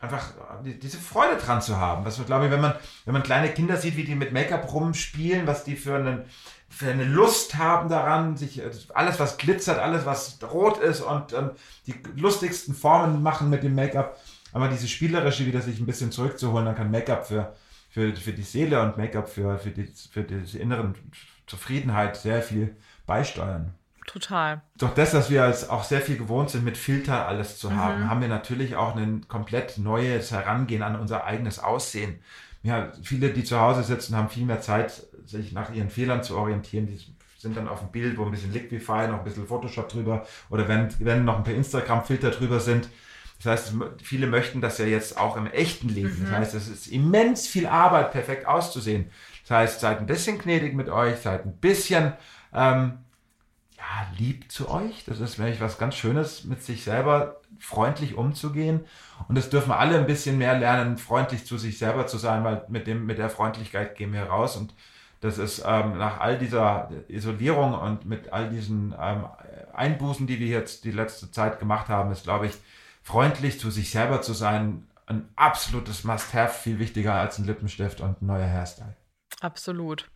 einfach 0.03 0.33
diese 0.65 0.99
Freude 0.99 1.37
dran 1.37 1.63
zu 1.63 1.79
haben. 1.79 2.05
Was 2.05 2.25
glaube 2.27 2.47
ich, 2.47 2.51
wenn 2.51 2.61
man, 2.61 2.75
wenn 3.05 3.15
man 3.15 3.23
kleine 3.23 3.51
Kinder 3.51 3.77
sieht, 3.77 3.97
wie 3.97 4.05
die 4.05 4.17
mit 4.17 4.33
Make-up 4.33 4.71
rumspielen, 4.73 5.47
was 5.47 5.63
die 5.63 5.77
für, 5.77 5.95
einen, 5.95 6.25
für 6.69 6.91
eine 6.91 7.05
Lust 7.05 7.55
haben 7.55 7.89
daran, 7.89 8.37
sich 8.37 8.61
alles, 8.95 9.21
was 9.21 9.39
glitzert, 9.39 9.79
alles, 9.79 10.05
was 10.05 10.39
rot 10.43 10.79
ist 10.79 11.03
und, 11.03 11.33
und 11.33 11.53
die 11.87 11.95
lustigsten 12.17 12.75
Formen 12.75 13.23
machen 13.23 13.49
mit 13.49 13.63
dem 13.63 13.77
Make-up. 13.77 14.19
Aber 14.53 14.67
diese 14.69 14.89
spielerische 14.89 15.47
wieder 15.47 15.61
sich 15.61 15.79
ein 15.79 15.87
bisschen 15.87 16.11
zurückzuholen, 16.11 16.67
dann 16.67 16.75
kann 16.75 16.91
Make-up 16.91 17.25
für, 17.25 17.55
für, 17.89 18.15
für 18.17 18.33
die 18.33 18.43
Seele 18.43 18.83
und 18.83 18.99
Make-up 18.99 19.29
für, 19.29 19.57
für, 19.59 19.71
die, 19.71 19.87
für 20.11 20.25
diese 20.25 20.59
inneren 20.59 20.97
Zufriedenheit 21.47 22.17
sehr 22.17 22.43
viel 22.43 22.77
beisteuern. 23.07 23.73
Total. 24.13 24.61
Doch 24.77 24.95
das, 24.95 25.13
dass 25.13 25.31
wir 25.31 25.43
als 25.43 25.71
auch 25.71 25.85
sehr 25.85 26.03
viel 26.03 26.19
gewohnt 26.19 26.51
sind, 26.51 26.65
mit 26.65 26.77
Filter 26.77 27.27
alles 27.27 27.59
zu 27.59 27.75
haben, 27.75 28.03
mhm. 28.03 28.11
haben 28.11 28.21
wir 28.21 28.29
natürlich 28.29 28.77
auch 28.77 28.95
ein 28.95 29.27
komplett 29.27 29.79
neues 29.79 30.31
Herangehen 30.31 30.83
an 30.83 30.97
unser 30.97 31.25
eigenes 31.25 31.59
Aussehen. 31.59 32.19
Ja, 32.63 32.93
viele, 33.03 33.31
die 33.31 33.43
zu 33.43 33.59
Hause 33.59 33.83
sitzen, 33.83 34.15
haben 34.15 34.29
viel 34.29 34.45
mehr 34.45 34.61
Zeit, 34.61 35.07
sich 35.25 35.53
nach 35.53 35.73
ihren 35.73 35.89
Fehlern 35.89 36.23
zu 36.23 36.37
orientieren. 36.37 36.87
Die 36.87 37.01
sind 37.39 37.57
dann 37.57 37.69
auf 37.69 37.81
dem 37.81 37.91
Bild, 37.91 38.19
wo 38.19 38.25
ein 38.25 38.31
bisschen 38.31 38.53
Liquify, 38.53 39.09
noch 39.09 39.19
ein 39.19 39.25
bisschen 39.25 39.47
Photoshop 39.47 39.89
drüber 39.89 40.27
oder 40.51 40.69
wenn, 40.69 40.89
wenn 40.99 41.25
noch 41.25 41.39
ein 41.39 41.45
paar 41.45 41.55
Instagram-Filter 41.55 42.31
drüber 42.33 42.61
sind. 42.61 42.89
Das 43.43 43.47
heißt, 43.47 43.75
viele 44.03 44.27
möchten 44.27 44.61
das 44.61 44.77
ja 44.77 44.85
jetzt 44.85 45.19
auch 45.19 45.37
im 45.37 45.47
echten 45.47 45.89
Leben. 45.89 46.17
Mhm. 46.21 46.25
Das 46.25 46.33
heißt, 46.33 46.55
es 46.55 46.69
ist 46.69 46.87
immens 46.89 47.49
viel 47.49 47.67
Arbeit, 47.67 48.13
perfekt 48.13 48.47
auszusehen. 48.47 49.11
Das 49.49 49.57
heißt, 49.57 49.81
seid 49.81 49.99
ein 49.99 50.07
bisschen 50.07 50.39
gnädig 50.39 50.75
mit 50.75 50.91
euch, 50.91 51.17
seid 51.17 51.47
ein 51.47 51.57
bisschen 51.57 52.13
ähm, 52.53 52.99
ja, 53.83 54.07
lieb 54.17 54.51
zu 54.51 54.71
euch. 54.71 55.05
Das 55.07 55.21
ist 55.21 55.39
wirklich 55.39 55.61
was 55.61 55.79
ganz 55.79 55.97
Schönes, 55.97 56.45
mit 56.45 56.63
sich 56.63 56.85
selber 56.85 57.41
freundlich 57.59 58.17
umzugehen. 58.17 58.85
Und 59.29 59.37
das 59.37 59.51
dürfen 59.51 59.73
alle 59.73 59.99
ein 59.99 60.07
bisschen 60.07 60.39
mehr 60.39 60.57
lernen, 60.59 60.99
freundlich 60.99 61.45
zu 61.47 61.59
sich 61.59 61.79
selber 61.79 62.07
zu 62.07 62.17
sein, 62.17 62.45
weil 62.45 62.65
mit 62.69 62.87
dem, 62.87 63.07
mit 63.07 63.19
der 63.19 63.29
Freundlichkeit 63.29 63.97
gehen 63.97 64.13
wir 64.13 64.25
raus. 64.25 64.57
Und 64.57 64.73
das 65.21 65.39
ist 65.39 65.65
ähm, 65.67 65.99
nach 65.99 66.21
all 66.21 66.39
dieser 66.39 66.91
Isolierung 67.09 67.75
und 67.75 68.07
mit 68.07 68.33
all 68.33 68.51
diesen 68.51 68.95
ähm, 69.01 69.27
Einbußen, 69.73 70.27
die 70.27 70.39
wir 70.39 70.49
jetzt 70.49 70.85
die 70.85 70.93
letzte 70.93 71.31
Zeit 71.31 71.59
gemacht 71.59 71.89
haben, 71.89 72.13
ist, 72.13 72.25
glaube 72.25 72.47
ich, 72.47 72.55
freundlich 73.03 73.59
zu 73.59 73.71
sich 73.71 73.91
selber 73.91 74.23
zu 74.23 74.33
sein, 74.33 74.87
ein 75.07 75.29
absolutes 75.35 76.05
Must-Have, 76.05 76.55
viel 76.55 76.79
wichtiger 76.79 77.15
als 77.15 77.39
ein 77.39 77.47
Lippenstift 77.47 78.01
und 78.01 78.23
ein 78.23 78.27
neuer 78.27 78.47
Hairstyle. 78.47 78.95
Absolut. 79.43 80.09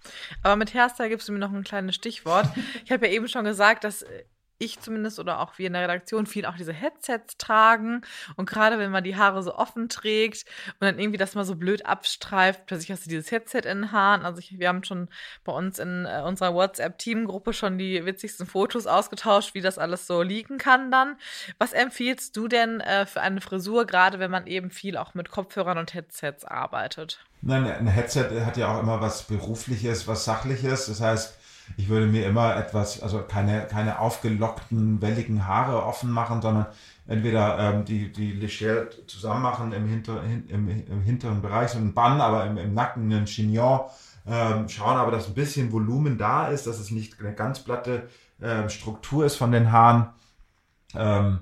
Aber 0.43 0.55
mit 0.55 0.73
Hairstyle 0.73 1.09
gibst 1.09 1.29
du 1.29 1.33
mir 1.33 1.41
noch 1.41 1.53
ein 1.53 1.65
kleines 1.65 1.97
Stichwort. 1.97 2.47
Ich 2.85 2.93
habe 2.93 3.07
ja 3.07 3.13
eben 3.13 3.27
schon 3.27 3.45
gesagt, 3.45 3.83
dass 3.83 4.07
ich 4.59 4.81
zumindest 4.81 5.19
oder 5.19 5.41
auch 5.41 5.59
wir 5.59 5.67
in 5.67 5.75
der 5.75 5.83
Redaktion 5.83 6.27
viel 6.27 6.47
auch 6.47 6.57
diese 6.57 6.73
Headsets 6.73 7.37
tragen. 7.37 8.03
Und 8.37 8.49
gerade 8.49 8.79
wenn 8.79 8.91
man 8.91 9.05
die 9.05 9.17
Haare 9.17 9.43
so 9.43 9.55
offen 9.55 9.89
trägt 9.89 10.45
und 10.81 10.87
dann 10.87 10.99
irgendwie 10.99 11.19
das 11.19 11.35
mal 11.35 11.45
so 11.45 11.57
blöd 11.57 11.87
abstreift, 11.87 12.67
plötzlich 12.67 12.91
hast 12.91 13.07
du 13.07 13.11
dieses 13.11 13.31
Headset 13.31 13.63
in 13.65 13.83
den 13.83 13.93
Haaren. 13.93 14.25
Also 14.25 14.39
ich, 14.39 14.59
wir 14.59 14.69
haben 14.69 14.85
schon 14.85 15.09
bei 15.45 15.53
uns 15.53 15.79
in 15.79 16.07
äh, 16.07 16.23
unserer 16.25 16.55
WhatsApp-Teamgruppe 16.55 17.53
schon 17.53 17.79
die 17.79 18.05
witzigsten 18.05 18.47
Fotos 18.47 18.87
ausgetauscht, 18.87 19.55
wie 19.55 19.61
das 19.61 19.79
alles 19.79 20.07
so 20.07 20.23
liegen 20.23 20.59
kann 20.59 20.91
dann. 20.91 21.17
Was 21.59 21.73
empfiehlst 21.73 22.37
du 22.37 22.49
denn 22.49 22.81
äh, 22.81 23.07
für 23.07 23.21
eine 23.21 23.41
Frisur, 23.41 23.87
gerade 23.87 24.19
wenn 24.19 24.31
man 24.31 24.47
eben 24.47 24.71
viel 24.71 24.97
auch 24.97 25.15
mit 25.15 25.31
Kopfhörern 25.31 25.79
und 25.79 25.95
Headsets 25.95 26.45
arbeitet? 26.45 27.21
Nein, 27.43 27.67
ein 27.67 27.87
Headset 27.87 28.29
hat 28.45 28.57
ja 28.57 28.75
auch 28.75 28.81
immer 28.81 29.01
was 29.01 29.25
Berufliches, 29.25 30.09
was 30.09 30.25
Sachliches. 30.25 30.87
Das 30.87 31.01
heißt, 31.01 31.39
ich 31.77 31.89
würde 31.89 32.07
mir 32.07 32.27
immer 32.27 32.57
etwas, 32.57 33.03
also 33.03 33.23
keine, 33.23 33.67
keine 33.67 33.99
aufgelockten, 33.99 35.03
welligen 35.03 35.47
Haare 35.47 35.85
offen 35.85 36.11
machen, 36.11 36.41
sondern 36.41 36.67
entweder 37.07 37.59
ähm, 37.59 37.85
die, 37.85 38.13
die 38.13 38.33
leger 38.33 38.87
zusammen 39.07 39.43
machen 39.43 39.73
im, 39.73 39.87
hinter, 39.89 40.23
hin, 40.23 40.45
im, 40.49 40.69
im 40.69 41.03
hinteren 41.03 41.43
Bereich, 41.43 41.71
so 41.71 41.79
ein 41.79 41.95
Bann, 41.95 42.21
aber 42.21 42.47
im, 42.47 42.57
im 42.57 42.75
Nacken 42.75 43.13
ein 43.13 43.27
Chignon. 43.27 43.81
Ähm, 44.29 44.69
schauen 44.69 44.97
aber, 44.97 45.13
dass 45.13 45.29
ein 45.29 45.35
bisschen 45.35 45.71
Volumen 45.73 46.19
da 46.19 46.49
ist, 46.49 46.67
dass 46.67 46.81
es 46.81 46.91
nicht 46.91 47.21
eine 47.21 47.35
ganz 47.35 47.61
platte 47.61 48.09
ähm, 48.43 48.69
Struktur 48.69 49.25
ist 49.25 49.37
von 49.37 49.53
den 49.53 49.71
Haaren. 49.71 50.09
Ähm, 50.95 51.41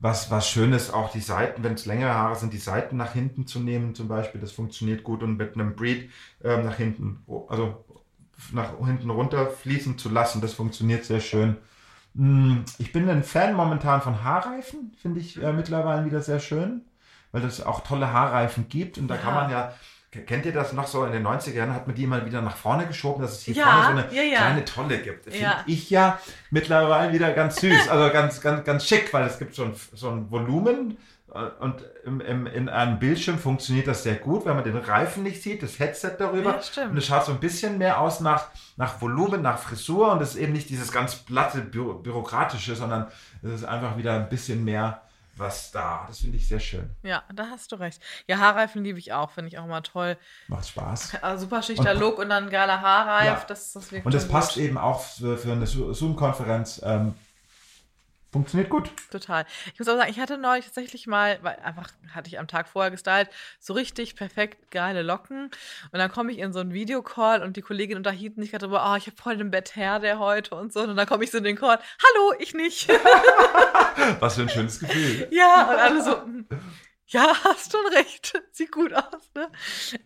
was, 0.00 0.30
was 0.30 0.48
schön 0.48 0.72
ist, 0.72 0.92
auch 0.92 1.10
die 1.12 1.20
Seiten, 1.20 1.62
wenn 1.62 1.74
es 1.74 1.86
längere 1.86 2.12
Haare 2.12 2.36
sind, 2.36 2.52
die 2.52 2.58
Seiten 2.58 2.96
nach 2.98 3.12
hinten 3.12 3.46
zu 3.46 3.60
nehmen 3.60 3.94
zum 3.94 4.06
Beispiel, 4.06 4.40
das 4.40 4.52
funktioniert 4.52 5.02
gut 5.02 5.22
und 5.22 5.38
mit 5.38 5.54
einem 5.54 5.74
Breed 5.76 6.10
ähm, 6.42 6.64
nach 6.64 6.76
hinten, 6.76 7.24
also 7.48 7.84
nach 8.52 8.78
hinten 8.84 9.10
runter 9.10 9.48
fließen 9.48 9.98
zu 9.98 10.08
lassen, 10.08 10.40
das 10.40 10.54
funktioniert 10.54 11.04
sehr 11.04 11.20
schön. 11.20 11.56
Hm, 12.14 12.64
ich 12.78 12.92
bin 12.92 13.08
ein 13.08 13.24
Fan 13.24 13.54
momentan 13.54 14.02
von 14.02 14.22
Haarreifen, 14.22 14.94
finde 15.00 15.20
ich 15.20 15.42
äh, 15.42 15.52
mittlerweile 15.52 16.04
wieder 16.04 16.22
sehr 16.22 16.40
schön, 16.40 16.82
weil 17.32 17.44
es 17.44 17.60
auch 17.60 17.82
tolle 17.82 18.12
Haarreifen 18.12 18.68
gibt 18.68 18.98
und 18.98 19.08
da 19.08 19.16
ja. 19.16 19.20
kann 19.20 19.34
man 19.34 19.50
ja 19.50 19.74
Kennt 20.26 20.46
ihr 20.46 20.52
das 20.52 20.72
noch 20.72 20.86
so? 20.86 21.04
In 21.04 21.12
den 21.12 21.26
90er 21.26 21.54
Jahren 21.54 21.74
hat 21.74 21.86
man 21.86 21.96
die 21.96 22.06
mal 22.06 22.24
wieder 22.24 22.40
nach 22.40 22.56
vorne 22.56 22.86
geschoben, 22.86 23.22
dass 23.22 23.32
es 23.32 23.42
hier 23.42 23.54
ja, 23.54 23.64
vorne 23.64 24.02
so 24.02 24.06
eine 24.06 24.16
ja, 24.16 24.22
ja. 24.22 24.38
kleine 24.38 24.64
Tolle 24.64 24.98
gibt. 24.98 25.24
Finde 25.24 25.56
ich 25.66 25.90
ja 25.90 26.20
mittlerweile 26.50 27.12
wieder 27.12 27.32
ganz 27.32 27.56
süß, 27.56 27.88
also 27.88 28.12
ganz, 28.12 28.40
ganz, 28.40 28.64
ganz 28.64 28.86
schick, 28.86 29.12
weil 29.12 29.26
es 29.26 29.38
gibt 29.38 29.54
so 29.54 29.64
ein, 29.64 29.74
so 29.92 30.10
ein 30.10 30.30
Volumen 30.30 30.98
und 31.60 31.82
im, 32.04 32.20
im, 32.20 32.46
in 32.46 32.68
einem 32.68 32.98
Bildschirm 32.98 33.38
funktioniert 33.38 33.88
das 33.88 34.04
sehr 34.04 34.14
gut, 34.14 34.46
wenn 34.46 34.54
man 34.54 34.64
den 34.64 34.76
Reifen 34.76 35.24
nicht 35.24 35.42
sieht, 35.42 35.62
das 35.62 35.78
Headset 35.78 36.12
darüber. 36.18 36.54
Ja, 36.54 36.62
stimmt. 36.62 36.92
Und 36.92 36.98
es 36.98 37.06
schaut 37.06 37.24
so 37.24 37.32
ein 37.32 37.40
bisschen 37.40 37.78
mehr 37.78 38.00
aus 38.00 38.20
nach, 38.20 38.48
nach 38.76 39.00
Volumen, 39.00 39.42
nach 39.42 39.58
Frisur 39.58 40.12
und 40.12 40.22
es 40.22 40.30
ist 40.30 40.36
eben 40.36 40.52
nicht 40.52 40.70
dieses 40.70 40.92
ganz 40.92 41.16
platte 41.16 41.60
Bü 41.60 41.94
bürokratische, 41.94 42.76
sondern 42.76 43.08
es 43.42 43.50
ist 43.50 43.64
einfach 43.64 43.96
wieder 43.96 44.14
ein 44.14 44.28
bisschen 44.28 44.64
mehr 44.64 45.02
was 45.36 45.72
da. 45.72 46.04
Das 46.06 46.20
finde 46.20 46.36
ich 46.36 46.46
sehr 46.46 46.60
schön. 46.60 46.90
Ja, 47.02 47.24
da 47.34 47.48
hast 47.50 47.72
du 47.72 47.76
recht. 47.76 48.00
Ja, 48.28 48.38
Haarreifen 48.38 48.84
liebe 48.84 48.98
ich 48.98 49.12
auch, 49.12 49.30
finde 49.30 49.48
ich 49.48 49.58
auch 49.58 49.64
immer 49.64 49.82
toll. 49.82 50.16
Macht 50.48 50.68
Spaß. 50.68 51.16
Also 51.22 51.44
super 51.44 51.62
schlichter 51.62 51.92
und, 51.92 51.98
Look 51.98 52.18
und 52.18 52.28
dann 52.28 52.50
geiler 52.50 52.80
Haarreif. 52.80 53.26
Ja. 53.26 53.44
Das, 53.48 53.72
das 53.72 53.90
und 53.92 54.14
es 54.14 54.28
passt 54.28 54.56
eben 54.56 54.78
auch 54.78 55.00
für, 55.00 55.36
für 55.36 55.52
eine 55.52 55.66
Zoom-Konferenz 55.66 56.80
ähm, 56.84 57.14
Funktioniert 58.34 58.68
gut. 58.68 58.90
Total. 59.12 59.46
Ich 59.72 59.78
muss 59.78 59.88
auch 59.88 59.96
sagen, 59.96 60.10
ich 60.10 60.18
hatte 60.18 60.36
neulich 60.38 60.64
tatsächlich 60.64 61.06
mal, 61.06 61.38
weil 61.42 61.54
einfach 61.62 61.92
hatte 62.12 62.26
ich 62.26 62.40
am 62.40 62.48
Tag 62.48 62.66
vorher 62.66 62.90
gestylt, 62.90 63.30
so 63.60 63.74
richtig 63.74 64.16
perfekt 64.16 64.72
geile 64.72 65.02
Locken. 65.02 65.52
Und 65.92 65.98
dann 66.00 66.10
komme 66.10 66.32
ich 66.32 66.38
in 66.38 66.52
so 66.52 66.58
einen 66.58 66.72
Videocall 66.72 67.44
und 67.44 67.56
die 67.56 67.62
Kollegin 67.62 67.96
unterhielten 67.96 68.42
sich 68.42 68.50
gerade 68.50 68.66
darüber, 68.66 68.90
oh, 68.90 68.96
ich 68.96 69.06
habe 69.06 69.16
voll 69.16 69.36
den 69.36 69.52
Bett 69.52 69.76
her, 69.76 70.00
der 70.00 70.18
heute 70.18 70.56
und 70.56 70.72
so. 70.72 70.80
Und 70.80 70.96
dann 70.96 71.06
komme 71.06 71.22
ich 71.22 71.30
so 71.30 71.38
in 71.38 71.44
den 71.44 71.54
Call, 71.54 71.78
hallo, 71.78 72.34
ich 72.40 72.54
nicht. 72.54 72.88
Was 74.18 74.34
für 74.34 74.42
ein 74.42 74.48
schönes 74.48 74.80
Gefühl. 74.80 75.28
ja, 75.30 75.70
und 75.70 75.78
alle 75.78 76.02
so, 76.02 76.20
hm, 76.24 76.48
ja, 77.06 77.34
hast 77.44 77.72
schon 77.72 77.86
recht. 77.94 78.40
Sieht 78.52 78.72
gut 78.72 78.94
aus, 78.94 79.30
ne? 79.34 79.50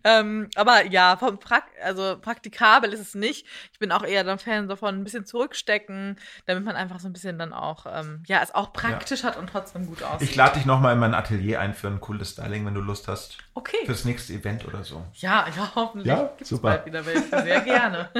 Ähm, 0.04 0.48
aber 0.56 0.86
ja, 0.86 1.16
vom 1.16 1.38
Prak 1.38 1.64
also 1.82 2.18
praktikabel 2.20 2.92
ist 2.92 3.00
es 3.00 3.14
nicht. 3.14 3.46
Ich 3.72 3.78
bin 3.78 3.92
auch 3.92 4.02
eher 4.04 4.24
dann 4.24 4.38
Fan 4.38 4.68
davon, 4.68 4.96
ein 4.96 5.04
bisschen 5.04 5.24
zurückstecken, 5.24 6.18
damit 6.46 6.64
man 6.64 6.76
einfach 6.76 7.00
so 7.00 7.08
ein 7.08 7.12
bisschen 7.12 7.38
dann 7.38 7.52
auch, 7.52 7.86
ähm, 7.88 8.22
ja, 8.26 8.40
es 8.42 8.54
auch 8.54 8.72
praktisch 8.72 9.22
ja. 9.22 9.28
hat 9.28 9.36
und 9.36 9.48
trotzdem 9.48 9.86
gut 9.86 10.02
aussieht. 10.02 10.28
Ich 10.28 10.36
lade 10.36 10.54
dich 10.54 10.66
nochmal 10.66 10.94
in 10.94 10.98
mein 10.98 11.14
Atelier 11.14 11.60
ein 11.60 11.74
für 11.74 11.88
ein 11.88 12.00
cooles 12.00 12.30
Styling, 12.30 12.66
wenn 12.66 12.74
du 12.74 12.80
Lust 12.80 13.08
hast. 13.08 13.38
Okay. 13.54 13.84
Fürs 13.86 14.04
nächste 14.04 14.32
Event 14.32 14.66
oder 14.66 14.84
so. 14.84 15.04
Ja, 15.14 15.46
ja, 15.56 15.72
hoffentlich 15.74 16.08
ja, 16.08 16.32
gibt 16.36 16.50
es 16.50 16.60
bald 16.60 16.86
wieder 16.86 17.04
welche. 17.06 17.28
Sehr 17.28 17.60
gerne. 17.60 18.10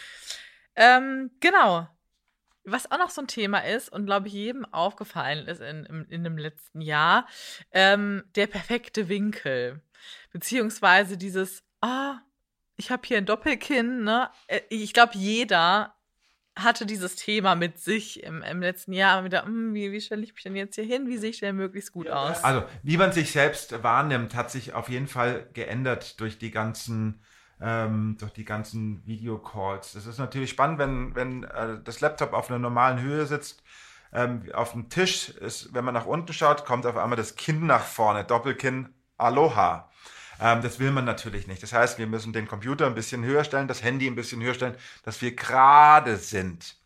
ähm, 0.76 1.30
genau. 1.40 1.88
Was 2.70 2.90
auch 2.90 2.98
noch 2.98 3.10
so 3.10 3.22
ein 3.22 3.26
Thema 3.26 3.58
ist 3.58 3.90
und 3.90 4.06
glaube 4.06 4.28
ich 4.28 4.34
jedem 4.34 4.64
aufgefallen 4.66 5.46
ist 5.46 5.60
in, 5.60 5.84
in, 5.84 6.04
in 6.06 6.24
dem 6.24 6.38
letzten 6.38 6.80
Jahr, 6.80 7.26
ähm, 7.72 8.24
der 8.34 8.46
perfekte 8.46 9.08
Winkel. 9.08 9.82
Beziehungsweise 10.32 11.16
dieses, 11.16 11.62
ah, 11.80 12.18
ich 12.76 12.90
habe 12.90 13.02
hier 13.06 13.18
ein 13.18 13.26
Doppelkinn, 13.26 14.04
ne? 14.04 14.30
Äh, 14.46 14.60
ich 14.70 14.92
glaube, 14.92 15.12
jeder 15.14 15.94
hatte 16.56 16.86
dieses 16.86 17.16
Thema 17.16 17.54
mit 17.54 17.78
sich 17.78 18.22
im, 18.22 18.42
im 18.42 18.60
letzten 18.60 18.92
Jahr 18.92 19.24
wieder, 19.24 19.44
hm, 19.44 19.74
wie, 19.74 19.92
wie 19.92 20.00
stelle 20.00 20.22
ich 20.22 20.34
mich 20.34 20.42
denn 20.42 20.56
jetzt 20.56 20.74
hier 20.74 20.84
hin? 20.84 21.06
Wie 21.06 21.16
sehe 21.16 21.30
ich 21.30 21.40
denn 21.40 21.56
möglichst 21.56 21.92
gut 21.92 22.08
aus? 22.08 22.42
Also, 22.42 22.64
wie 22.82 22.96
man 22.96 23.12
sich 23.12 23.32
selbst 23.32 23.82
wahrnimmt, 23.82 24.34
hat 24.34 24.50
sich 24.50 24.72
auf 24.74 24.88
jeden 24.88 25.06
Fall 25.06 25.48
geändert 25.52 26.20
durch 26.20 26.38
die 26.38 26.50
ganzen 26.50 27.22
ähm, 27.60 28.16
durch 28.18 28.32
die 28.32 28.44
ganzen 28.44 29.04
Videocalls. 29.06 29.92
Das 29.92 30.06
ist 30.06 30.18
natürlich 30.18 30.50
spannend, 30.50 30.78
wenn, 30.78 31.14
wenn 31.14 31.44
äh, 31.44 31.78
das 31.82 32.00
Laptop 32.00 32.32
auf 32.32 32.50
einer 32.50 32.58
normalen 32.58 33.00
Höhe 33.00 33.26
sitzt. 33.26 33.62
Ähm, 34.12 34.50
auf 34.54 34.72
dem 34.72 34.88
Tisch 34.88 35.28
ist, 35.28 35.72
wenn 35.72 35.84
man 35.84 35.94
nach 35.94 36.06
unten 36.06 36.32
schaut, 36.32 36.64
kommt 36.64 36.86
auf 36.86 36.96
einmal 36.96 37.16
das 37.16 37.36
Kinn 37.36 37.66
nach 37.66 37.84
vorne, 37.84 38.24
Doppelkinn, 38.24 38.88
Aloha. 39.18 39.88
Ähm, 40.40 40.62
das 40.62 40.78
will 40.78 40.90
man 40.90 41.04
natürlich 41.04 41.46
nicht. 41.46 41.62
Das 41.62 41.72
heißt, 41.72 41.98
wir 41.98 42.06
müssen 42.06 42.32
den 42.32 42.48
Computer 42.48 42.86
ein 42.86 42.94
bisschen 42.94 43.24
höher 43.24 43.44
stellen, 43.44 43.68
das 43.68 43.82
Handy 43.82 44.06
ein 44.06 44.16
bisschen 44.16 44.42
höher 44.42 44.54
stellen, 44.54 44.74
dass 45.04 45.20
wir 45.22 45.36
gerade 45.36 46.16
sind. 46.16 46.79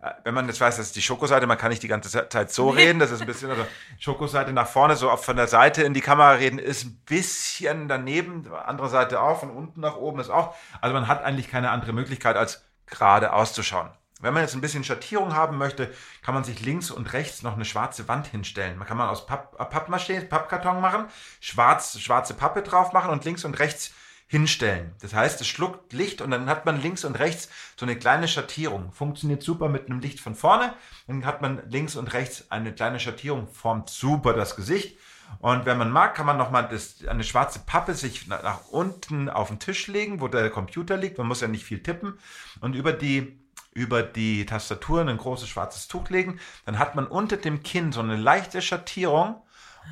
Äh, 0.00 0.10
wenn 0.24 0.34
man 0.34 0.46
jetzt 0.46 0.60
weiß, 0.60 0.76
das 0.76 0.86
ist 0.86 0.96
die 0.96 1.02
Schokoseite, 1.02 1.46
man 1.46 1.58
kann 1.58 1.70
nicht 1.70 1.82
die 1.82 1.88
ganze 1.88 2.28
Zeit 2.28 2.52
so 2.52 2.68
reden, 2.70 2.98
das 2.98 3.10
ist 3.10 3.20
ein 3.20 3.26
bisschen, 3.26 3.50
also 3.50 3.66
Schokoseite 3.98 4.52
nach 4.52 4.68
vorne, 4.68 4.96
so 4.96 5.14
von 5.16 5.36
der 5.36 5.48
Seite 5.48 5.82
in 5.82 5.94
die 5.94 6.00
Kamera 6.00 6.32
reden, 6.32 6.58
ist 6.58 6.84
ein 6.84 7.02
bisschen 7.04 7.88
daneben, 7.88 8.46
andere 8.52 8.88
Seite 8.88 9.20
auch, 9.20 9.40
von 9.40 9.50
unten 9.50 9.80
nach 9.80 9.96
oben 9.96 10.20
ist 10.20 10.30
auch. 10.30 10.54
Also 10.80 10.94
man 10.94 11.08
hat 11.08 11.22
eigentlich 11.24 11.50
keine 11.50 11.70
andere 11.70 11.92
Möglichkeit, 11.92 12.36
als 12.36 12.64
gerade 12.86 13.32
auszuschauen. 13.32 13.90
Wenn 14.20 14.34
man 14.34 14.42
jetzt 14.42 14.54
ein 14.54 14.60
bisschen 14.60 14.82
Schattierung 14.82 15.34
haben 15.34 15.58
möchte, 15.58 15.92
kann 16.22 16.34
man 16.34 16.42
sich 16.42 16.60
links 16.60 16.90
und 16.90 17.12
rechts 17.12 17.42
noch 17.42 17.54
eine 17.54 17.64
schwarze 17.64 18.08
Wand 18.08 18.26
hinstellen. 18.26 18.76
Man 18.76 18.86
kann 18.86 18.96
man 18.96 19.08
aus 19.08 19.26
Papp, 19.26 19.56
Pappmaché, 19.72 20.24
Pappkarton 20.24 20.80
machen, 20.80 21.06
schwarz, 21.40 21.98
schwarze 22.00 22.34
Pappe 22.34 22.62
drauf 22.62 22.92
machen 22.92 23.10
und 23.10 23.24
links 23.24 23.44
und 23.44 23.58
rechts 23.60 23.92
hinstellen. 24.28 24.94
Das 25.00 25.14
heißt, 25.14 25.40
es 25.40 25.48
schluckt 25.48 25.92
Licht 25.92 26.20
und 26.20 26.30
dann 26.30 26.48
hat 26.48 26.66
man 26.66 26.80
links 26.80 27.04
und 27.04 27.18
rechts 27.18 27.48
so 27.76 27.86
eine 27.86 27.96
kleine 27.96 28.28
Schattierung. 28.28 28.92
Funktioniert 28.92 29.42
super 29.42 29.68
mit 29.68 29.86
einem 29.86 30.00
Licht 30.00 30.20
von 30.20 30.34
vorne. 30.34 30.74
Dann 31.06 31.24
hat 31.24 31.40
man 31.40 31.62
links 31.70 31.96
und 31.96 32.12
rechts 32.12 32.50
eine 32.50 32.72
kleine 32.72 33.00
Schattierung, 33.00 33.48
formt 33.48 33.88
super 33.88 34.34
das 34.34 34.54
Gesicht. 34.54 34.98
Und 35.40 35.66
wenn 35.66 35.78
man 35.78 35.90
mag, 35.90 36.14
kann 36.14 36.26
man 36.26 36.36
nochmal 36.36 36.68
eine 37.06 37.24
schwarze 37.24 37.60
Pappe 37.60 37.94
sich 37.94 38.26
nach, 38.28 38.42
nach 38.42 38.68
unten 38.68 39.28
auf 39.28 39.48
den 39.48 39.58
Tisch 39.58 39.86
legen, 39.86 40.20
wo 40.20 40.28
der 40.28 40.50
Computer 40.50 40.96
liegt. 40.96 41.18
Man 41.18 41.26
muss 41.26 41.40
ja 41.40 41.48
nicht 41.48 41.64
viel 41.64 41.82
tippen. 41.82 42.18
Und 42.60 42.74
über 42.74 42.92
die 42.92 43.38
über 43.74 44.02
die 44.02 44.44
Tastatur 44.44 45.02
ein 45.02 45.16
großes 45.16 45.48
schwarzes 45.48 45.86
Tuch 45.86 46.10
legen, 46.10 46.40
dann 46.66 46.80
hat 46.80 46.96
man 46.96 47.06
unter 47.06 47.36
dem 47.36 47.62
Kinn 47.62 47.92
so 47.92 48.00
eine 48.00 48.16
leichte 48.16 48.60
Schattierung 48.60 49.40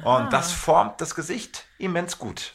und 0.02 0.06
ah. 0.08 0.28
das 0.28 0.50
formt 0.50 1.00
das 1.00 1.14
Gesicht 1.14 1.66
immens 1.78 2.18
gut. 2.18 2.54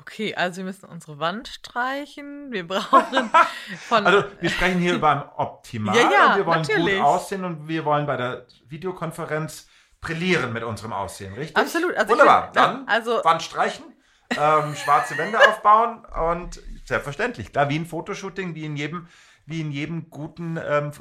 Okay, 0.00 0.34
also 0.34 0.58
wir 0.58 0.64
müssen 0.64 0.86
unsere 0.86 1.18
Wand 1.18 1.48
streichen. 1.48 2.50
Wir 2.52 2.66
brauchen 2.66 3.30
von. 3.88 4.06
Also 4.06 4.24
wir 4.40 4.48
sprechen 4.48 4.80
hier 4.80 4.94
über 4.94 5.10
ein 5.10 5.22
Optimal. 5.36 5.96
Ja, 5.96 6.10
ja, 6.10 6.36
wir 6.36 6.46
wollen 6.46 6.62
natürlich. 6.62 6.96
gut 6.96 7.04
aussehen 7.04 7.44
und 7.44 7.68
wir 7.68 7.84
wollen 7.84 8.06
bei 8.06 8.16
der 8.16 8.46
Videokonferenz 8.68 9.68
brillieren 10.00 10.52
mit 10.52 10.62
unserem 10.62 10.92
Aussehen, 10.92 11.34
richtig? 11.34 11.56
Absolut. 11.56 11.94
Also 11.96 12.12
Wunderbar. 12.12 12.44
Find, 12.44 12.56
Dann 12.56 12.88
also, 12.88 13.22
Wand 13.24 13.42
streichen, 13.42 13.84
ähm, 14.30 14.76
schwarze 14.76 15.18
Wände 15.18 15.38
aufbauen 15.40 16.04
und 16.04 16.62
selbstverständlich, 16.84 17.52
klar, 17.52 17.68
wie 17.68 17.78
ein 17.78 17.86
Fotoshooting, 17.86 18.54
wie 18.54 18.64
in 18.64 18.76
jedem, 18.76 19.08
wie 19.46 19.60
in 19.60 19.72
jedem 19.72 20.10
guten 20.10 20.58
ähm, 20.64 20.92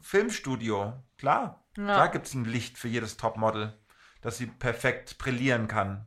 Filmstudio. 0.00 0.92
Klar. 1.18 1.64
Ja. 1.76 1.84
Klar 1.84 2.08
gibt 2.10 2.26
es 2.26 2.34
ein 2.34 2.44
Licht 2.44 2.78
für 2.78 2.88
jedes 2.88 3.16
Topmodel, 3.16 3.76
dass 4.20 4.38
sie 4.38 4.46
perfekt 4.46 5.18
brillieren 5.18 5.66
kann. 5.68 6.06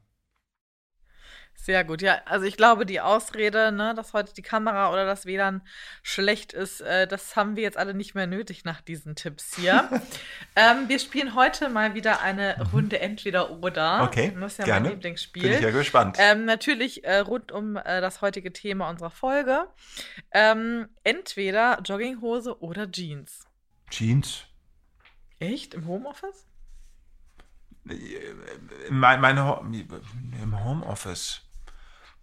Sehr 1.65 1.83
gut, 1.83 2.03
ja. 2.03 2.21
Also 2.25 2.45
ich 2.45 2.57
glaube, 2.57 2.85
die 2.85 3.01
Ausrede, 3.01 3.71
ne, 3.71 3.95
dass 3.95 4.13
heute 4.13 4.35
die 4.35 4.43
Kamera 4.43 4.93
oder 4.93 5.03
das 5.03 5.25
WLAN 5.25 5.63
schlecht 6.03 6.53
ist, 6.53 6.81
äh, 6.81 7.07
das 7.07 7.35
haben 7.35 7.55
wir 7.55 7.63
jetzt 7.63 7.75
alle 7.75 7.95
nicht 7.95 8.13
mehr 8.13 8.27
nötig 8.27 8.65
nach 8.65 8.81
diesen 8.81 9.15
Tipps 9.15 9.55
hier. 9.55 9.89
ähm, 10.55 10.87
wir 10.89 10.99
spielen 10.99 11.33
heute 11.33 11.69
mal 11.69 11.95
wieder 11.95 12.21
eine 12.21 12.55
mhm. 12.59 12.65
Runde 12.67 12.99
entweder 12.99 13.49
oder. 13.63 14.03
Okay. 14.03 14.31
Das 14.39 14.51
ist 14.51 14.59
ja 14.59 14.65
gerne. 14.65 14.81
mein 14.81 14.91
Lieblingsspiel. 14.91 15.41
Bin 15.41 15.53
ich 15.53 15.61
ja 15.61 15.71
gespannt. 15.71 16.17
Ähm, 16.19 16.45
natürlich 16.45 17.03
äh, 17.03 17.17
rund 17.17 17.51
um 17.51 17.77
äh, 17.77 17.99
das 17.99 18.21
heutige 18.21 18.53
Thema 18.53 18.87
unserer 18.87 19.09
Folge. 19.09 19.65
Ähm, 20.29 20.87
entweder 21.03 21.81
Jogginghose 21.83 22.61
oder 22.61 22.91
Jeans. 22.91 23.47
Jeans. 23.89 24.43
Echt? 25.39 25.73
Im 25.73 25.87
Homeoffice? 25.87 26.45
Mein, 28.91 29.19
meine, 29.19 29.61
Im 30.43 30.63
Homeoffice. 30.63 31.44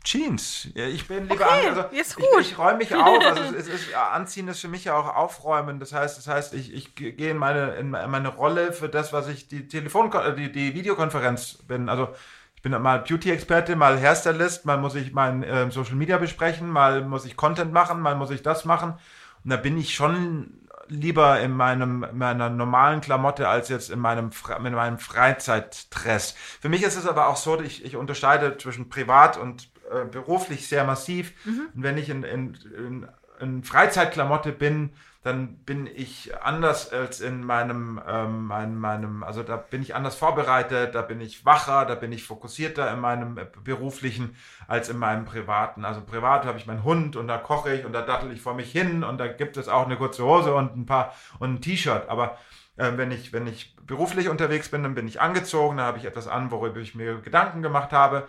Jeans. 0.04 0.68
Ich 0.74 1.06
bin 1.06 1.28
lieber 1.28 1.34
okay, 1.46 1.68
an, 1.68 1.78
also 1.78 1.96
ist 1.96 2.16
gut. 2.16 2.26
ich, 2.40 2.52
ich 2.52 2.58
räume 2.58 2.78
mich 2.78 2.94
auf. 2.94 3.24
Also 3.24 3.42
es, 3.42 3.52
es 3.68 3.68
ist, 3.68 3.94
Anziehen 3.94 4.48
ist 4.48 4.60
für 4.60 4.68
mich 4.68 4.84
ja 4.84 4.94
auch 4.96 5.14
Aufräumen. 5.14 5.78
Das 5.78 5.92
heißt, 5.92 6.18
das 6.18 6.26
heißt, 6.26 6.54
ich, 6.54 6.72
ich 6.72 6.94
gehe 6.94 7.30
in 7.30 7.36
meine, 7.36 7.74
in 7.76 7.90
meine 7.90 8.28
Rolle 8.28 8.72
für 8.72 8.88
das, 8.88 9.12
was 9.12 9.28
ich 9.28 9.48
die 9.48 9.68
Telefon, 9.68 10.10
die, 10.36 10.50
die 10.50 10.74
Videokonferenz 10.74 11.58
bin. 11.68 11.88
Also 11.88 12.08
ich 12.56 12.62
bin 12.62 12.80
mal 12.80 13.00
Beauty-Experte, 13.00 13.74
mal 13.74 13.98
Hairstylist, 13.98 14.66
mal 14.66 14.78
muss 14.78 14.94
ich 14.94 15.12
mein 15.12 15.42
äh, 15.42 15.70
Social 15.70 15.96
Media 15.96 16.18
besprechen, 16.18 16.70
mal 16.70 17.02
muss 17.02 17.24
ich 17.24 17.36
Content 17.36 17.72
machen, 17.72 18.00
mal 18.00 18.14
muss 18.14 18.30
ich 18.30 18.42
das 18.42 18.64
machen. 18.64 18.94
Und 19.42 19.50
da 19.50 19.56
bin 19.56 19.76
ich 19.78 19.94
schon 19.94 20.58
lieber 20.88 21.40
in 21.40 21.52
meinem 21.52 22.06
meiner 22.12 22.50
normalen 22.50 23.00
Klamotte 23.00 23.48
als 23.48 23.68
jetzt 23.68 23.90
in 23.90 23.98
meinem 23.98 24.30
in 24.64 24.74
meinem 24.74 24.98
Freizeitdress. 24.98 26.36
Für 26.60 26.68
mich 26.68 26.82
ist 26.82 26.96
es 26.96 27.06
aber 27.06 27.28
auch 27.28 27.36
so, 27.36 27.60
ich, 27.60 27.84
ich 27.84 27.96
unterscheide 27.96 28.56
zwischen 28.58 28.88
privat 28.88 29.36
und 29.36 29.71
äh, 29.92 30.04
beruflich 30.04 30.68
sehr 30.68 30.84
massiv. 30.84 31.32
Mhm. 31.44 31.68
Und 31.74 31.82
wenn 31.82 31.98
ich 31.98 32.08
in, 32.08 32.22
in, 32.22 32.58
in, 32.76 33.08
in, 33.40 33.64
Freizeitklamotte 33.64 34.52
bin, 34.52 34.90
dann 35.22 35.56
bin 35.58 35.86
ich 35.86 36.32
anders 36.42 36.92
als 36.92 37.20
in 37.20 37.44
meinem, 37.44 38.00
ähm, 38.08 38.46
meinem, 38.46 38.76
meinem, 38.76 39.22
also 39.22 39.44
da 39.44 39.56
bin 39.56 39.80
ich 39.80 39.94
anders 39.94 40.16
vorbereitet, 40.16 40.96
da 40.96 41.02
bin 41.02 41.20
ich 41.20 41.44
wacher, 41.44 41.84
da 41.84 41.94
bin 41.94 42.10
ich 42.10 42.24
fokussierter 42.24 42.92
in 42.92 43.00
meinem 43.00 43.38
äh, 43.38 43.46
beruflichen 43.62 44.34
als 44.66 44.88
in 44.88 44.98
meinem 44.98 45.24
privaten. 45.24 45.84
Also 45.84 46.00
privat 46.00 46.44
habe 46.44 46.58
ich 46.58 46.66
meinen 46.66 46.82
Hund 46.82 47.14
und 47.14 47.28
da 47.28 47.38
koche 47.38 47.72
ich 47.72 47.84
und 47.84 47.92
da 47.92 48.02
dattel 48.02 48.32
ich 48.32 48.42
vor 48.42 48.54
mich 48.54 48.72
hin 48.72 49.04
und 49.04 49.18
da 49.18 49.28
gibt 49.28 49.56
es 49.56 49.68
auch 49.68 49.86
eine 49.86 49.96
kurze 49.96 50.24
Hose 50.24 50.54
und 50.54 50.76
ein 50.76 50.86
paar 50.86 51.14
und 51.38 51.54
ein 51.54 51.60
T-Shirt. 51.60 52.08
Aber 52.08 52.36
äh, 52.76 52.92
wenn 52.96 53.10
ich, 53.10 53.32
wenn 53.32 53.46
ich 53.46 53.76
beruflich 53.86 54.28
unterwegs 54.28 54.70
bin, 54.70 54.82
dann 54.82 54.94
bin 54.94 55.06
ich 55.06 55.20
angezogen, 55.20 55.76
dann 55.76 55.86
habe 55.86 55.98
ich 55.98 56.04
etwas 56.04 56.26
an, 56.26 56.50
worüber 56.50 56.80
ich 56.80 56.94
mir 56.94 57.20
Gedanken 57.20 57.62
gemacht 57.62 57.92
habe. 57.92 58.26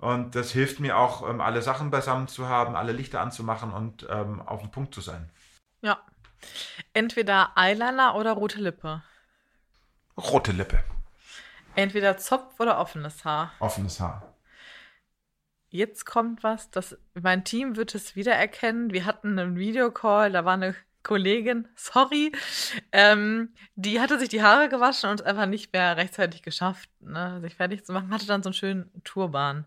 Und 0.00 0.34
das 0.34 0.50
hilft 0.50 0.80
mir 0.80 0.96
auch, 0.96 1.28
ähm, 1.28 1.40
alle 1.40 1.60
Sachen 1.60 1.90
beisammen 1.90 2.26
zu 2.26 2.48
haben, 2.48 2.74
alle 2.74 2.92
Lichter 2.92 3.20
anzumachen 3.20 3.72
und 3.72 4.06
ähm, 4.10 4.40
auf 4.40 4.60
dem 4.60 4.70
Punkt 4.70 4.94
zu 4.94 5.02
sein. 5.02 5.30
Ja. 5.82 6.00
Entweder 6.94 7.52
Eyeliner 7.54 8.14
oder 8.16 8.32
rote 8.32 8.60
Lippe. 8.60 9.02
Rote 10.16 10.52
Lippe. 10.52 10.82
Entweder 11.76 12.16
Zopf 12.16 12.58
oder 12.58 12.78
offenes 12.78 13.24
Haar. 13.24 13.52
Offenes 13.60 14.00
Haar. 14.00 14.34
Jetzt 15.68 16.04
kommt 16.04 16.42
was, 16.42 16.70
das 16.70 16.98
mein 17.14 17.44
Team 17.44 17.76
wird 17.76 17.94
es 17.94 18.16
wiedererkennen. 18.16 18.92
Wir 18.92 19.04
hatten 19.04 19.38
einen 19.38 19.56
Videocall, 19.56 20.32
da 20.32 20.44
war 20.44 20.54
eine 20.54 20.74
Kollegin, 21.02 21.68
sorry, 21.76 22.32
ähm, 22.92 23.54
die 23.74 24.00
hatte 24.00 24.18
sich 24.18 24.28
die 24.28 24.42
Haare 24.42 24.68
gewaschen 24.68 25.10
und 25.10 25.24
einfach 25.24 25.46
nicht 25.46 25.72
mehr 25.72 25.96
rechtzeitig 25.96 26.42
geschafft, 26.42 26.90
ne, 27.00 27.40
sich 27.40 27.54
fertig 27.54 27.84
zu 27.84 27.92
machen, 27.92 28.12
hatte 28.12 28.26
dann 28.26 28.42
so 28.42 28.48
einen 28.48 28.54
schönen 28.54 29.02
Turban 29.04 29.64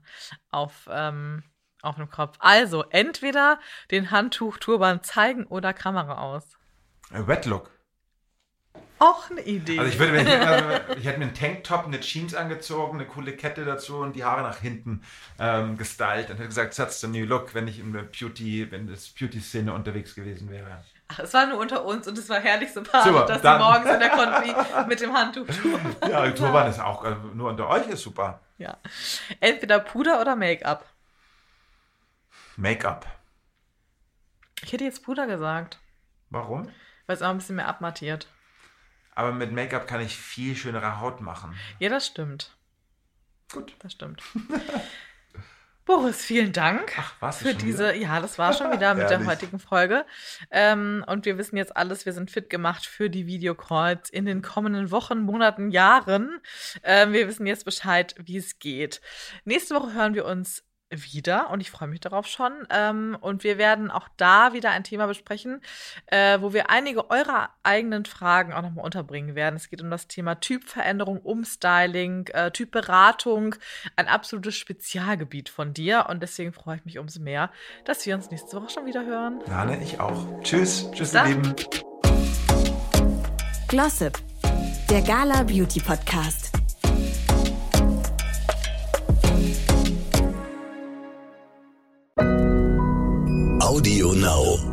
auf, 0.51 0.87
ähm, 0.91 1.43
auf 1.81 1.95
dem 1.95 2.09
Kopf. 2.09 2.37
Also, 2.39 2.83
entweder 2.89 3.59
den 3.91 4.11
Handtuch-Turban 4.11 5.03
zeigen 5.03 5.45
oder 5.45 5.73
Kamera 5.73 6.19
aus. 6.19 6.57
Äh, 7.11 7.27
Wet 7.27 7.45
Look. 7.45 7.71
Auch 8.99 9.29
eine 9.29 9.41
Idee. 9.41 9.79
Also 9.79 9.91
ich 9.91 9.99
würde, 9.99 10.21
ich, 10.21 10.27
also 10.29 10.93
ich 10.97 11.05
hätte 11.05 11.19
mir 11.19 11.25
einen 11.25 11.33
Tanktop, 11.33 11.85
eine 11.85 11.99
Jeans 11.99 12.35
angezogen, 12.35 12.99
eine 12.99 13.07
coole 13.07 13.33
Kette 13.35 13.65
dazu 13.65 13.97
und 13.97 14.15
die 14.15 14.23
Haare 14.23 14.43
nach 14.43 14.59
hinten 14.59 15.01
ähm, 15.39 15.77
gestylt 15.77 16.29
und 16.29 16.37
hätte 16.37 16.47
gesagt, 16.47 16.75
that's 16.75 17.01
the 17.01 17.07
new 17.07 17.25
look, 17.25 17.53
wenn 17.53 17.67
ich 17.67 17.79
in 17.79 17.91
der 17.91 18.03
Beauty, 18.03 18.71
wenn 18.71 18.87
das 18.87 19.09
Beauty-Szene 19.09 19.73
unterwegs 19.73 20.15
gewesen 20.15 20.49
wäre. 20.49 20.85
Es 21.19 21.33
war 21.33 21.45
nur 21.45 21.59
unter 21.59 21.83
uns 21.85 22.07
und 22.07 22.17
es 22.17 22.29
war 22.29 22.39
herrlich 22.39 22.71
sympathisch, 22.71 23.11
Super, 23.11 23.25
dass 23.25 23.41
dann- 23.41 23.59
sie 23.59 23.63
morgens 23.65 23.91
in 23.91 23.99
der 23.99 24.09
Konfi 24.09 24.87
mit 24.87 24.99
dem 25.01 25.13
Handtuch 25.13 25.47
Ja, 26.07 26.29
Turban 26.31 26.67
ist 26.67 26.79
auch 26.79 27.03
äh, 27.03 27.15
nur 27.33 27.49
unter 27.49 27.67
euch 27.69 27.87
ist 27.87 28.01
super. 28.01 28.39
Ja. 28.57 28.77
Entweder 29.39 29.79
Puder 29.79 30.21
oder 30.21 30.35
Make-up. 30.35 30.85
Make-up. 32.55 33.07
Ich 34.63 34.71
hätte 34.73 34.83
jetzt 34.83 35.03
Puder 35.03 35.27
gesagt, 35.27 35.79
Warum? 36.29 36.69
weil 37.07 37.15
es 37.15 37.21
auch 37.21 37.29
ein 37.29 37.37
bisschen 37.37 37.55
mehr 37.57 37.67
abmattiert. 37.67 38.27
Aber 39.15 39.31
mit 39.31 39.51
Make-up 39.51 39.87
kann 39.87 40.01
ich 40.01 40.15
viel 40.15 40.55
schönere 40.55 40.99
Haut 40.99 41.19
machen. 41.21 41.57
Ja, 41.79 41.89
das 41.89 42.07
stimmt. 42.07 42.55
Gut. 43.51 43.75
Das 43.79 43.91
stimmt. 43.91 44.23
Boris, 45.85 46.23
vielen 46.23 46.53
Dank 46.53 46.93
Ach, 46.97 47.15
was? 47.19 47.39
für 47.39 47.53
diese. 47.53 47.93
Ja, 47.95 48.21
das 48.21 48.37
war 48.37 48.53
schon 48.53 48.71
wieder 48.71 48.93
mit 48.95 49.09
der 49.09 49.25
heutigen 49.25 49.59
Folge. 49.59 50.05
Ähm, 50.49 51.03
und 51.07 51.25
wir 51.25 51.37
wissen 51.37 51.57
jetzt 51.57 51.75
alles, 51.75 52.05
wir 52.05 52.13
sind 52.13 52.31
fit 52.31 52.49
gemacht 52.49 52.85
für 52.85 53.09
die 53.09 53.27
Videocalls 53.27 54.09
in 54.09 54.25
den 54.25 54.41
kommenden 54.41 54.91
Wochen, 54.91 55.19
Monaten, 55.19 55.71
Jahren. 55.71 56.39
Ähm, 56.83 57.11
wir 57.11 57.27
wissen 57.27 57.45
jetzt 57.45 57.65
Bescheid, 57.65 58.15
wie 58.17 58.37
es 58.37 58.59
geht. 58.59 59.01
Nächste 59.43 59.75
Woche 59.75 59.93
hören 59.93 60.13
wir 60.13 60.25
uns 60.25 60.63
wieder 60.97 61.49
und 61.49 61.61
ich 61.61 61.71
freue 61.71 61.87
mich 61.87 61.99
darauf 61.99 62.27
schon. 62.27 62.51
Ähm, 62.69 63.17
und 63.19 63.43
wir 63.43 63.57
werden 63.57 63.91
auch 63.91 64.07
da 64.17 64.53
wieder 64.53 64.71
ein 64.71 64.83
Thema 64.83 65.07
besprechen, 65.07 65.61
äh, 66.07 66.39
wo 66.41 66.53
wir 66.53 66.69
einige 66.69 67.09
eurer 67.09 67.49
eigenen 67.63 68.05
Fragen 68.05 68.53
auch 68.53 68.61
nochmal 68.61 68.85
unterbringen 68.85 69.35
werden. 69.35 69.55
Es 69.55 69.69
geht 69.69 69.81
um 69.81 69.89
das 69.89 70.07
Thema 70.07 70.35
Typveränderung, 70.39 71.19
Umstyling, 71.19 72.27
äh, 72.27 72.51
Typberatung, 72.51 73.55
ein 73.95 74.07
absolutes 74.07 74.55
Spezialgebiet 74.55 75.49
von 75.49 75.73
dir. 75.73 76.07
Und 76.09 76.21
deswegen 76.21 76.53
freue 76.53 76.77
ich 76.77 76.85
mich 76.85 76.99
umso 76.99 77.19
mehr, 77.21 77.51
dass 77.85 78.05
wir 78.05 78.15
uns 78.15 78.31
nächste 78.31 78.57
Woche 78.57 78.69
schon 78.69 78.85
wieder 78.85 79.05
hören. 79.05 79.41
Nane, 79.47 79.81
ich 79.81 79.99
auch. 79.99 80.41
Tschüss. 80.41 80.89
Tschüss, 80.91 81.13
ihr. 81.13 81.23
Lieben. 81.25 81.55
Glossip, 83.67 84.19
der 84.89 85.01
Gala 85.01 85.43
Beauty 85.43 85.79
Podcast. 85.79 86.62
Audio 93.73 94.13
Now. 94.13 94.72